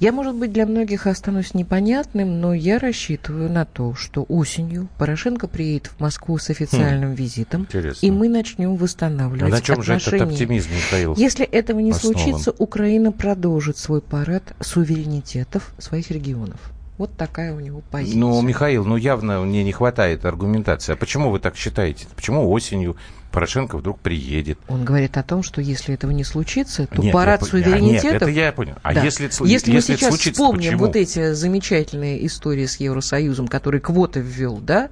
Я, 0.00 0.12
может 0.12 0.34
быть, 0.34 0.52
для 0.52 0.66
многих 0.66 1.06
останусь 1.06 1.54
непонятным, 1.54 2.40
но 2.40 2.54
я 2.54 2.78
рассчитываю 2.78 3.50
на 3.50 3.64
то, 3.64 3.94
что 3.94 4.24
осенью 4.24 4.88
Порошенко 4.98 5.48
приедет 5.48 5.88
в 5.88 6.00
Москву 6.00 6.38
с 6.38 6.50
официальным 6.50 7.12
хм, 7.12 7.14
визитом, 7.14 7.62
интересно. 7.62 8.06
и 8.06 8.10
мы 8.10 8.28
начнем 8.28 8.76
восстанавливать 8.76 9.52
а 9.52 9.56
на 9.56 9.60
чем 9.60 9.80
отношения. 9.80 10.00
же 10.00 10.16
этот 10.16 10.28
оптимизм, 10.32 10.70
Михаил? 10.74 11.14
Если 11.16 11.44
этого 11.44 11.80
не 11.80 11.92
основан? 11.92 12.18
случится, 12.18 12.54
Украина 12.58 13.12
продолжит 13.12 13.78
свой 13.78 14.00
парад 14.00 14.54
суверенитетов 14.60 15.74
своих 15.78 16.10
регионов. 16.10 16.60
Вот 16.98 17.16
такая 17.16 17.54
у 17.54 17.60
него 17.60 17.82
позиция. 17.90 18.18
Ну, 18.18 18.40
Михаил, 18.42 18.84
ну 18.84 18.96
явно 18.96 19.40
мне 19.40 19.64
не 19.64 19.72
хватает 19.72 20.24
аргументации. 20.24 20.92
А 20.92 20.96
почему 20.96 21.30
вы 21.30 21.38
так 21.38 21.56
считаете? 21.56 22.06
Почему 22.14 22.50
осенью 22.50 22.96
Порошенко 23.32 23.78
вдруг 23.78 23.98
приедет. 23.98 24.58
Он 24.68 24.84
говорит 24.84 25.16
о 25.16 25.22
том, 25.22 25.42
что 25.42 25.60
если 25.60 25.94
этого 25.94 26.10
не 26.10 26.22
случится, 26.22 26.86
то 26.86 27.00
нет, 27.00 27.12
парад 27.12 27.40
я, 27.40 27.46
суверенитетов... 27.48 28.12
Нет, 28.12 28.22
это 28.22 28.30
я 28.30 28.52
понял. 28.52 28.74
А 28.82 28.92
да. 28.92 29.02
если, 29.02 29.24
если, 29.24 29.46
если 29.46 29.72
мы 29.72 29.80
сейчас 29.80 30.10
случится, 30.10 30.32
вспомним 30.32 30.72
почему? 30.72 30.86
вот 30.86 30.96
эти 30.96 31.32
замечательные 31.32 32.24
истории 32.26 32.66
с 32.66 32.76
Евросоюзом, 32.76 33.48
который 33.48 33.80
квоты 33.80 34.20
ввел, 34.20 34.58
да, 34.58 34.90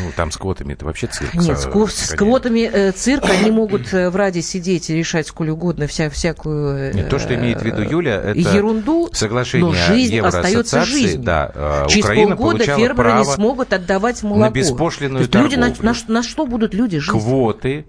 ну, 0.00 0.10
там 0.16 0.30
с 0.30 0.36
квотами 0.36 0.72
это 0.72 0.84
вообще 0.84 1.06
цирк. 1.06 1.34
Нет, 1.34 1.58
с, 1.58 1.66
кво- 1.66 1.88
с 1.88 2.14
квотами 2.14 2.60
э, 2.60 2.92
цирк, 2.92 3.24
они 3.24 3.50
могут 3.50 3.92
э, 3.92 4.10
в 4.10 4.16
Раде 4.16 4.40
сидеть 4.42 4.88
и 4.90 4.94
решать 4.94 5.26
сколь 5.26 5.50
угодно 5.50 5.86
вся, 5.86 6.08
всякую... 6.08 6.90
Э, 6.90 6.92
Не 6.92 7.04
то, 7.04 7.18
что 7.18 7.34
имеет 7.34 7.60
в 7.60 7.64
виду 7.64 7.82
Юля, 7.82 8.20
это 8.20 8.38
ерунду, 8.38 9.10
соглашение 9.12 9.66
но 9.66 9.74
жизнь 9.74 10.18
остается 10.18 10.84
жизнью. 10.84 11.22
Да, 11.22 11.50
э, 11.54 11.86
Через 11.88 12.04
Украина 12.04 12.36
полгода 12.36 12.64
фермеры 12.64 13.12
не 13.18 13.24
смогут 13.24 13.72
отдавать 13.72 14.22
молоко. 14.22 14.40
На 14.40 14.50
беспошлинную 14.50 15.28
То 15.28 15.38
есть 15.38 15.52
люди, 15.52 15.60
на, 15.60 15.74
на, 15.82 15.94
на 16.08 16.22
что 16.22 16.46
будут 16.46 16.74
люди 16.74 16.98
жить? 16.98 17.10
Квоты 17.10 17.84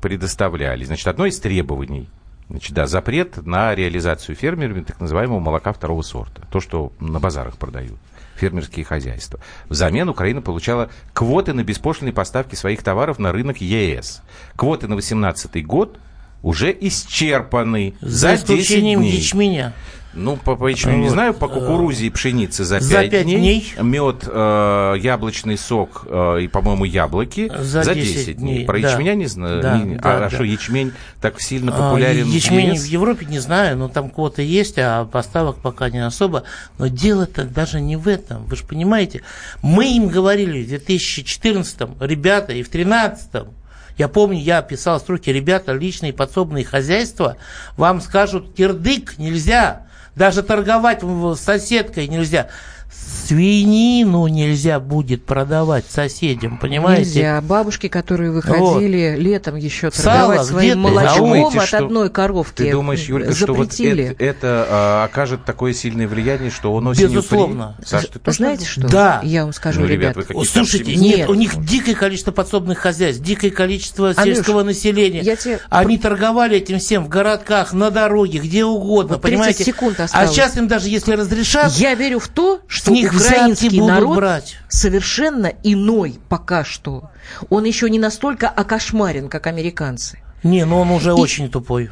предоставляли. 0.00 0.84
Значит, 0.84 1.06
одно 1.08 1.26
из 1.26 1.38
требований 1.38 2.08
Значит, 2.50 2.72
да, 2.72 2.86
запрет 2.86 3.44
на 3.44 3.74
реализацию 3.74 4.34
фермерами 4.34 4.82
так 4.82 5.00
называемого 5.00 5.38
молока 5.38 5.72
второго 5.72 6.00
сорта. 6.00 6.46
То, 6.50 6.60
что 6.60 6.92
на 6.98 7.20
базарах 7.20 7.58
продают 7.58 7.98
фермерские 8.38 8.84
хозяйства. 8.84 9.40
Взамен 9.68 10.08
Украина 10.08 10.40
получала 10.40 10.90
квоты 11.12 11.52
на 11.52 11.64
беспошлиные 11.64 12.12
поставки 12.12 12.54
своих 12.54 12.82
товаров 12.82 13.18
на 13.18 13.32
рынок 13.32 13.60
ЕС. 13.60 14.22
Квоты 14.56 14.86
на 14.86 14.94
2018 14.96 15.66
год 15.66 15.98
уже 16.42 16.76
исчерпаны 16.80 17.94
за, 18.00 18.36
за 18.36 18.46
10 18.46 18.80
дней. 18.80 19.10
ячменя. 19.10 19.74
Ну, 20.18 20.36
по, 20.36 20.56
по 20.56 20.66
ячменю 20.68 20.98
вот. 20.98 21.02
не 21.04 21.08
знаю, 21.10 21.34
по 21.34 21.48
кукурузе 21.48 22.06
и 22.06 22.10
пшенице 22.10 22.64
за 22.64 22.78
5, 22.78 22.84
за 22.84 23.08
5 23.08 23.24
дней. 23.24 23.36
дней. 23.36 23.74
Мед, 23.80 24.24
э, 24.26 24.94
яблочный 24.98 25.56
сок 25.56 26.06
э, 26.06 26.40
и, 26.42 26.48
по-моему, 26.48 26.84
яблоки 26.84 27.50
за, 27.56 27.82
за 27.84 27.94
10, 27.94 28.14
10 28.14 28.36
дней. 28.36 28.64
Про 28.66 28.80
да. 28.80 28.90
ячменя 28.90 29.14
не 29.14 29.26
знаю. 29.26 29.62
Да, 29.62 29.78
не, 29.78 29.96
да, 29.96 30.16
а 30.16 30.20
да. 30.20 30.30
что, 30.30 30.42
ячмень 30.42 30.92
так 31.20 31.40
сильно 31.40 31.72
а, 31.74 31.78
популярен? 31.78 32.24
А, 32.24 32.28
ячмень 32.28 32.76
в 32.76 32.84
Европе 32.84 33.26
не 33.26 33.38
знаю, 33.38 33.76
но 33.76 33.88
там 33.88 34.10
квоты 34.10 34.42
есть, 34.42 34.78
а 34.78 35.04
поставок 35.04 35.56
пока 35.56 35.88
не 35.88 36.04
особо. 36.04 36.42
Но 36.78 36.88
дело-то 36.88 37.44
даже 37.44 37.80
не 37.80 37.96
в 37.96 38.08
этом. 38.08 38.44
Вы 38.46 38.56
же 38.56 38.64
понимаете, 38.64 39.22
мы 39.62 39.96
им 39.96 40.08
говорили 40.08 40.64
в 40.64 40.68
2014 40.68 41.80
ребята, 42.00 42.52
и 42.52 42.62
в 42.62 42.70
2013 42.70 43.46
я 43.98 44.06
помню, 44.06 44.38
я 44.38 44.62
писал 44.62 45.00
строки, 45.00 45.30
ребята, 45.30 45.72
личные 45.72 46.12
подсобные 46.12 46.64
хозяйства, 46.64 47.36
вам 47.76 48.00
скажут, 48.00 48.54
кирдык 48.54 49.18
нельзя, 49.18 49.87
даже 50.18 50.42
торговать 50.42 51.02
с 51.02 51.40
соседкой 51.40 52.08
нельзя 52.08 52.48
свинину 52.90 54.26
нельзя 54.26 54.80
будет 54.80 55.24
продавать 55.24 55.84
соседям, 55.88 56.56
понимаете? 56.56 57.10
Нельзя. 57.10 57.40
Бабушки, 57.42 57.88
которые 57.88 58.30
выходили 58.30 59.14
вот. 59.14 59.22
летом 59.22 59.56
еще 59.56 59.90
торговать 59.90 60.38
Сало, 60.38 60.44
своим 60.46 60.80
молочком 60.80 61.18
думаете, 61.18 61.58
от 61.60 61.74
одной 61.74 62.10
коровки, 62.10 62.62
Ты 62.62 62.72
думаешь, 62.72 63.04
Юлька, 63.04 63.32
запретили. 63.32 64.04
что 64.04 64.12
вот 64.12 64.20
это, 64.20 64.24
это 64.24 64.66
а, 64.70 65.04
окажет 65.04 65.44
такое 65.44 65.74
сильное 65.74 66.08
влияние, 66.08 66.50
что 66.50 66.72
он 66.72 66.86
осенью... 66.86 67.10
Безусловно. 67.10 67.74
При... 67.78 67.86
Саш, 67.86 68.06
ты 68.06 68.32
Знаете 68.32 68.64
что? 68.64 68.88
Да. 68.88 69.20
Я 69.22 69.44
вам 69.44 69.52
скажу, 69.52 69.82
ну, 69.82 69.86
ребят. 69.86 70.16
ребят 70.16 70.48
Слушайте, 70.48 70.96
нет, 70.96 71.18
нет, 71.18 71.28
у 71.28 71.34
них 71.34 71.62
дикое 71.62 71.94
количество 71.94 72.32
подсобных 72.32 72.78
хозяйств, 72.78 73.22
дикое 73.22 73.50
количество 73.50 74.14
Анюш, 74.16 74.36
сельского 74.36 74.62
населения. 74.62 75.20
Я 75.20 75.36
тебе... 75.36 75.60
Они 75.68 75.98
торговали 75.98 76.56
этим 76.56 76.78
всем 76.78 77.04
в 77.04 77.08
городках, 77.08 77.74
на 77.74 77.90
дороге, 77.90 78.38
где 78.38 78.64
угодно, 78.64 79.14
вот 79.14 79.22
понимаете? 79.22 79.64
секунд 79.64 80.00
а 80.00 80.04
осталось. 80.04 80.30
А 80.30 80.32
сейчас 80.32 80.56
им 80.56 80.66
даже 80.66 80.88
если 80.88 81.12
разрешат... 81.12 81.72
Я 81.72 81.94
верю 81.94 82.20
в 82.20 82.28
то, 82.28 82.60
что 82.66 82.77
них 82.86 83.12
украинский 83.12 83.80
народ 83.80 84.16
брать. 84.16 84.56
совершенно 84.68 85.52
иной 85.62 86.18
пока 86.28 86.64
что. 86.64 87.10
Он 87.50 87.64
еще 87.64 87.90
не 87.90 87.98
настолько 87.98 88.48
окошмарен, 88.48 89.28
как 89.28 89.46
американцы. 89.46 90.20
Не, 90.42 90.64
но 90.64 90.80
он 90.80 90.90
уже 90.90 91.10
И... 91.10 91.12
очень 91.12 91.50
тупой. 91.50 91.90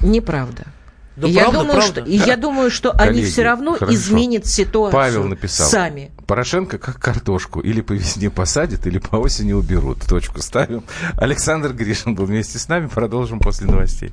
Неправда. 0.00 0.64
Да 1.16 1.28
я, 1.28 1.42
правда, 1.42 1.58
думаю, 1.60 1.74
правда. 1.76 2.00
Что, 2.00 2.10
я 2.10 2.36
думаю, 2.36 2.70
что 2.72 2.90
Коллеги, 2.92 3.18
они 3.18 3.24
все 3.30 3.44
равно 3.44 3.74
хорошо. 3.74 3.94
изменят 3.94 4.46
ситуацию 4.46 5.00
Павел 5.00 5.24
написал. 5.28 5.68
Сами. 5.68 6.10
Порошенко 6.26 6.78
как 6.78 6.98
картошку. 6.98 7.60
Или 7.60 7.82
по 7.82 7.92
весне 7.92 8.30
посадят, 8.30 8.86
или 8.88 8.98
по 8.98 9.16
осени 9.16 9.52
уберут. 9.52 10.00
Точку 10.08 10.42
ставим. 10.42 10.82
Александр 11.16 11.72
Гришин 11.72 12.16
был 12.16 12.24
вместе 12.24 12.58
с 12.58 12.68
нами. 12.68 12.88
Продолжим 12.88 13.38
после 13.38 13.68
новостей. 13.68 14.12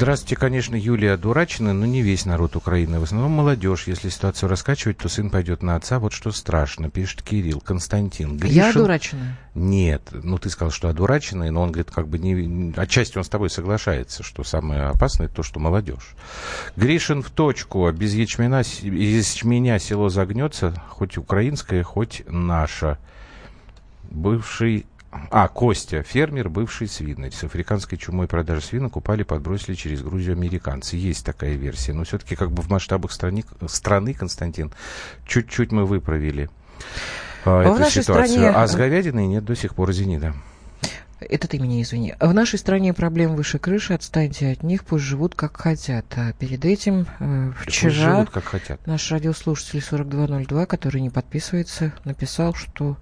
Здравствуйте, 0.00 0.36
конечно, 0.36 0.76
Юлия 0.76 1.18
Дурачина, 1.18 1.74
но 1.74 1.84
не 1.84 2.00
весь 2.00 2.24
народ 2.24 2.56
Украины. 2.56 3.00
В 3.00 3.02
основном 3.02 3.32
молодежь. 3.32 3.86
Если 3.86 4.08
ситуацию 4.08 4.48
раскачивать, 4.48 4.96
то 4.96 5.10
сын 5.10 5.28
пойдет 5.28 5.62
на 5.62 5.76
отца. 5.76 5.98
Вот 5.98 6.14
что 6.14 6.32
страшно, 6.32 6.88
пишет 6.88 7.20
Кирилл, 7.20 7.60
Константин. 7.60 8.38
Гришин... 8.38 8.56
Я 8.56 8.70
одурачена? 8.70 9.36
Нет. 9.54 10.00
Ну, 10.10 10.38
ты 10.38 10.48
сказал, 10.48 10.70
что 10.70 10.88
одураченный, 10.88 11.50
но 11.50 11.60
он 11.60 11.70
говорит, 11.70 11.90
как 11.90 12.08
бы 12.08 12.18
не... 12.18 12.72
Отчасти 12.78 13.18
он 13.18 13.24
с 13.24 13.28
тобой 13.28 13.50
соглашается, 13.50 14.22
что 14.22 14.42
самое 14.42 14.84
опасное 14.84 15.28
то, 15.28 15.42
что 15.42 15.60
молодежь. 15.60 16.14
Гришин 16.76 17.22
в 17.22 17.28
точку. 17.28 17.92
Без 17.92 18.14
ячменя, 18.14 18.60
из 18.60 19.34
ячменя 19.34 19.78
село 19.78 20.08
загнется, 20.08 20.82
хоть 20.88 21.18
украинское, 21.18 21.82
хоть 21.82 22.22
наше. 22.26 22.96
Бывший 24.04 24.86
а, 25.10 25.48
Костя, 25.48 26.02
фермер, 26.02 26.48
бывший 26.48 26.86
свинарь. 26.86 27.32
С 27.32 27.42
африканской 27.42 27.98
чумой 27.98 28.28
продажи 28.28 28.62
свинок 28.62 28.96
упали, 28.96 29.24
подбросили 29.24 29.74
через 29.74 30.02
Грузию 30.02 30.34
американцы. 30.36 30.96
Есть 30.96 31.24
такая 31.24 31.54
версия. 31.54 31.92
Но 31.92 32.04
все-таки 32.04 32.36
как 32.36 32.52
бы 32.52 32.62
в 32.62 32.70
масштабах 32.70 33.10
страны, 33.12 33.44
страны 33.66 34.14
Константин, 34.14 34.72
чуть-чуть 35.26 35.72
мы 35.72 35.84
выправили 35.84 36.48
а, 37.44 37.62
эту 37.62 37.90
ситуацию. 37.90 38.28
Стране... 38.28 38.50
А 38.50 38.66
с 38.66 38.74
говядиной 38.74 39.26
нет 39.26 39.44
до 39.44 39.56
сих 39.56 39.74
пор, 39.74 39.90
извини, 39.90 40.18
да. 40.18 40.34
Это 41.20 41.48
ты 41.48 41.58
меня 41.58 41.82
извини. 41.82 42.14
В 42.18 42.32
нашей 42.32 42.58
стране 42.58 42.94
проблем 42.94 43.36
выше 43.36 43.58
крыши, 43.58 43.92
отстаньте 43.92 44.50
от 44.50 44.62
них, 44.62 44.84
пусть 44.84 45.04
живут 45.04 45.34
как 45.34 45.56
хотят. 45.56 46.06
А 46.16 46.32
перед 46.32 46.64
этим 46.64 47.06
э, 47.18 47.52
вчера 47.60 47.90
живут, 47.90 48.30
как 48.30 48.44
хотят. 48.44 48.86
наш 48.86 49.10
радиослушатель 49.10 49.80
4202, 49.80 50.66
который 50.66 51.00
не 51.00 51.10
подписывается, 51.10 51.92
написал, 52.04 52.54
что 52.54 52.96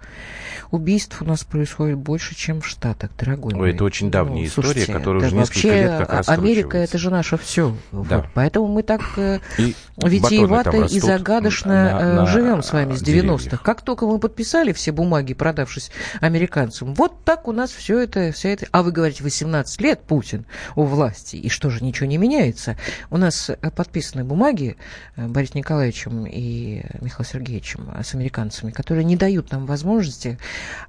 убийств 0.70 1.22
у 1.22 1.24
нас 1.24 1.44
происходит 1.44 1.98
больше, 1.98 2.34
чем 2.34 2.60
в 2.60 2.66
Штатах, 2.66 3.10
дорогой 3.16 3.52
Ой, 3.52 3.58
мой. 3.58 3.74
Это 3.74 3.84
очень 3.84 4.10
давняя 4.10 4.42
ну, 4.42 4.46
история, 4.46 4.68
слушайте, 4.68 4.92
которая 4.92 5.26
уже 5.26 5.36
несколько 5.36 5.68
лет 5.68 5.98
как 5.98 6.12
раз 6.12 6.28
Америка 6.28 6.78
это 6.78 6.98
же 6.98 7.10
наше 7.10 7.36
все. 7.38 7.76
Да. 7.92 8.18
Вот. 8.18 8.26
Поэтому 8.34 8.66
мы 8.66 8.82
так 8.82 9.02
э, 9.16 9.38
и 9.58 9.74
витиевато 9.96 10.86
и 10.86 10.98
загадочно 10.98 11.72
на, 11.72 12.00
э, 12.00 12.14
на, 12.14 12.26
живем 12.26 12.62
с 12.62 12.72
вами 12.72 12.94
с 12.94 13.02
90-х. 13.02 13.58
Как 13.58 13.82
только 13.82 14.06
мы 14.06 14.18
подписали 14.18 14.72
все 14.72 14.90
бумаги, 14.90 15.34
продавшись 15.34 15.90
американцам, 16.20 16.94
вот 16.94 17.24
так 17.24 17.46
у 17.46 17.52
нас 17.52 17.70
все 17.70 18.00
это 18.00 18.07
это, 18.08 18.32
вся 18.32 18.50
это... 18.50 18.66
А 18.72 18.82
вы 18.82 18.92
говорите, 18.92 19.22
18 19.22 19.80
лет 19.80 20.02
Путин 20.02 20.46
у 20.76 20.84
власти, 20.84 21.36
и 21.36 21.48
что 21.48 21.70
же, 21.70 21.84
ничего 21.84 22.06
не 22.06 22.18
меняется? 22.18 22.76
У 23.10 23.16
нас 23.16 23.50
э, 23.50 23.56
подписаны 23.70 24.24
бумаги 24.24 24.76
э, 25.16 25.26
Борисом 25.26 25.58
Николаевичем 25.58 26.26
и 26.26 26.82
Михаилом 27.00 27.24
Сергеевичем 27.24 27.90
с 28.02 28.14
американцами, 28.14 28.70
которые 28.70 29.04
не 29.04 29.16
дают 29.16 29.50
нам 29.52 29.66
возможности 29.66 30.38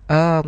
а, 0.07 0.43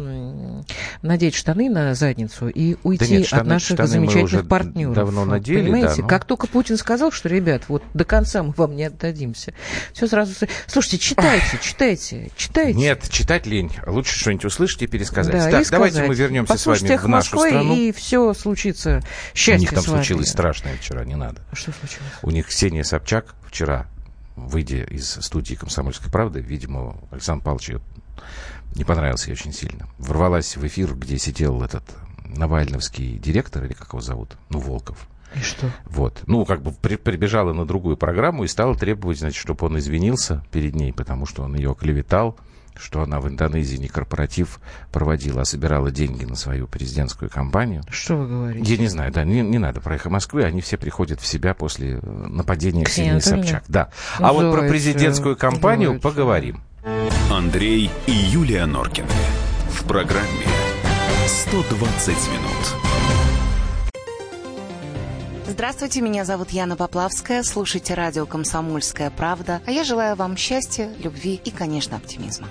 надеть 1.01 1.35
штаны 1.35 1.69
на 1.69 1.93
задницу 1.93 2.47
и 2.47 2.77
уйти 2.83 3.05
да 3.05 3.11
нет, 3.11 3.27
штаны, 3.27 3.41
от 3.41 3.47
наших 3.47 3.75
штаны 3.75 3.87
замечательных 3.87 4.47
партнеров. 4.47 4.95
Давно 4.95 5.25
надели, 5.25 5.63
Понимаете, 5.63 5.97
да, 5.97 6.01
но... 6.03 6.07
как 6.07 6.25
только 6.25 6.47
Путин 6.47 6.77
сказал, 6.77 7.11
что, 7.11 7.29
ребят, 7.29 7.63
вот 7.67 7.83
до 7.93 8.05
конца 8.05 8.43
мы 8.43 8.53
вам 8.55 8.75
не 8.75 8.85
отдадимся, 8.85 9.53
все 9.93 10.07
сразу... 10.07 10.33
Слушайте, 10.67 10.99
читайте, 10.99 11.59
читайте, 11.61 12.31
читайте. 12.35 12.77
Нет, 12.77 13.07
читать 13.09 13.45
лень. 13.45 13.71
Лучше 13.85 14.17
что-нибудь 14.17 14.45
услышать 14.45 14.81
и 14.83 14.87
пересказать. 14.87 15.33
Да, 15.33 15.51
так, 15.51 15.67
и 15.67 15.69
давайте 15.69 16.03
мы 16.03 16.15
вернемся 16.15 16.53
с 16.61 16.65
вами 16.65 16.97
в 16.97 17.07
нашу 17.07 17.35
Москвы, 17.35 17.49
страну. 17.49 17.75
и 17.75 17.91
все 17.91 18.33
случится. 18.33 19.01
Счастье 19.33 19.57
У 19.57 19.59
них 19.59 19.73
там 19.73 19.83
случилось 19.83 20.29
страшное 20.29 20.75
вчера, 20.77 21.03
не 21.03 21.15
надо. 21.15 21.41
Что 21.53 21.71
случилось? 21.71 22.11
У 22.21 22.31
них 22.31 22.47
Ксения 22.47 22.83
Собчак 22.83 23.35
вчера, 23.45 23.87
выйдя 24.35 24.83
из 24.83 25.09
студии 25.09 25.55
«Комсомольской 25.55 26.11
правды», 26.11 26.39
видимо, 26.39 26.97
Александр 27.11 27.43
Павлович 27.43 27.71
не 28.75 28.83
понравился 28.83 29.27
ей 29.27 29.33
очень 29.33 29.53
сильно. 29.53 29.87
Ворвалась 29.97 30.55
в 30.55 30.65
эфир, 30.65 30.95
где 30.95 31.17
сидел 31.17 31.61
этот 31.61 31.83
Навальновский 32.23 33.17
директор, 33.17 33.65
или 33.65 33.73
как 33.73 33.89
его 33.89 34.01
зовут, 34.01 34.37
ну, 34.49 34.59
Волков. 34.59 35.07
И 35.35 35.39
что? 35.39 35.69
Вот. 35.85 36.21
Ну, 36.27 36.45
как 36.45 36.61
бы 36.61 36.71
при, 36.71 36.95
прибежала 36.95 37.53
на 37.53 37.65
другую 37.65 37.97
программу 37.97 38.43
и 38.43 38.47
стала 38.47 38.75
требовать, 38.75 39.19
значит, 39.19 39.39
чтобы 39.39 39.65
он 39.65 39.79
извинился 39.79 40.45
перед 40.51 40.75
ней, 40.75 40.91
потому 40.93 41.25
что 41.25 41.43
он 41.43 41.55
ее 41.55 41.75
клеветал 41.75 42.37
что 42.75 43.01
она 43.01 43.19
в 43.19 43.27
Индонезии 43.27 43.77
не 43.77 43.87
корпоратив 43.87 44.59
проводила, 44.91 45.41
а 45.41 45.45
собирала 45.45 45.91
деньги 45.91 46.25
на 46.25 46.35
свою 46.35 46.67
президентскую 46.67 47.29
кампанию. 47.29 47.83
Что 47.89 48.17
вы 48.17 48.27
говорите? 48.27 48.71
Я 48.73 48.77
не 48.77 48.87
знаю, 48.87 49.11
да, 49.11 49.23
не, 49.23 49.41
не 49.41 49.57
надо 49.57 49.81
про 49.81 49.95
эхо 49.95 50.09
Москвы, 50.09 50.43
они 50.43 50.61
все 50.61 50.77
приходят 50.77 51.21
в 51.21 51.27
себя 51.27 51.53
после 51.53 51.99
э, 52.01 52.27
нападения 52.27 52.83
Ксении 52.83 53.19
Собчак. 53.19 53.63
Да. 53.67 53.89
А 54.17 54.33
вот 54.33 54.53
про 54.53 54.67
президентскую 54.67 55.35
кампанию 55.35 55.99
поговорим. 55.99 56.61
Андрей 57.29 57.89
и 58.07 58.11
Юлия 58.11 58.65
Норкины. 58.65 59.07
В 59.69 59.83
программе 59.85 60.45
120 61.27 62.07
минут. 62.07 62.90
Здравствуйте, 65.51 65.99
меня 65.99 66.23
зовут 66.23 66.51
Яна 66.51 66.77
Поплавская. 66.77 67.43
Слушайте 67.43 67.93
радио 67.93 68.25
«Комсомольская 68.25 69.09
правда». 69.11 69.61
А 69.67 69.71
я 69.71 69.83
желаю 69.83 70.15
вам 70.15 70.37
счастья, 70.37 70.89
любви 71.03 71.41
и, 71.43 71.51
конечно, 71.51 71.97
оптимизма. 71.97 72.47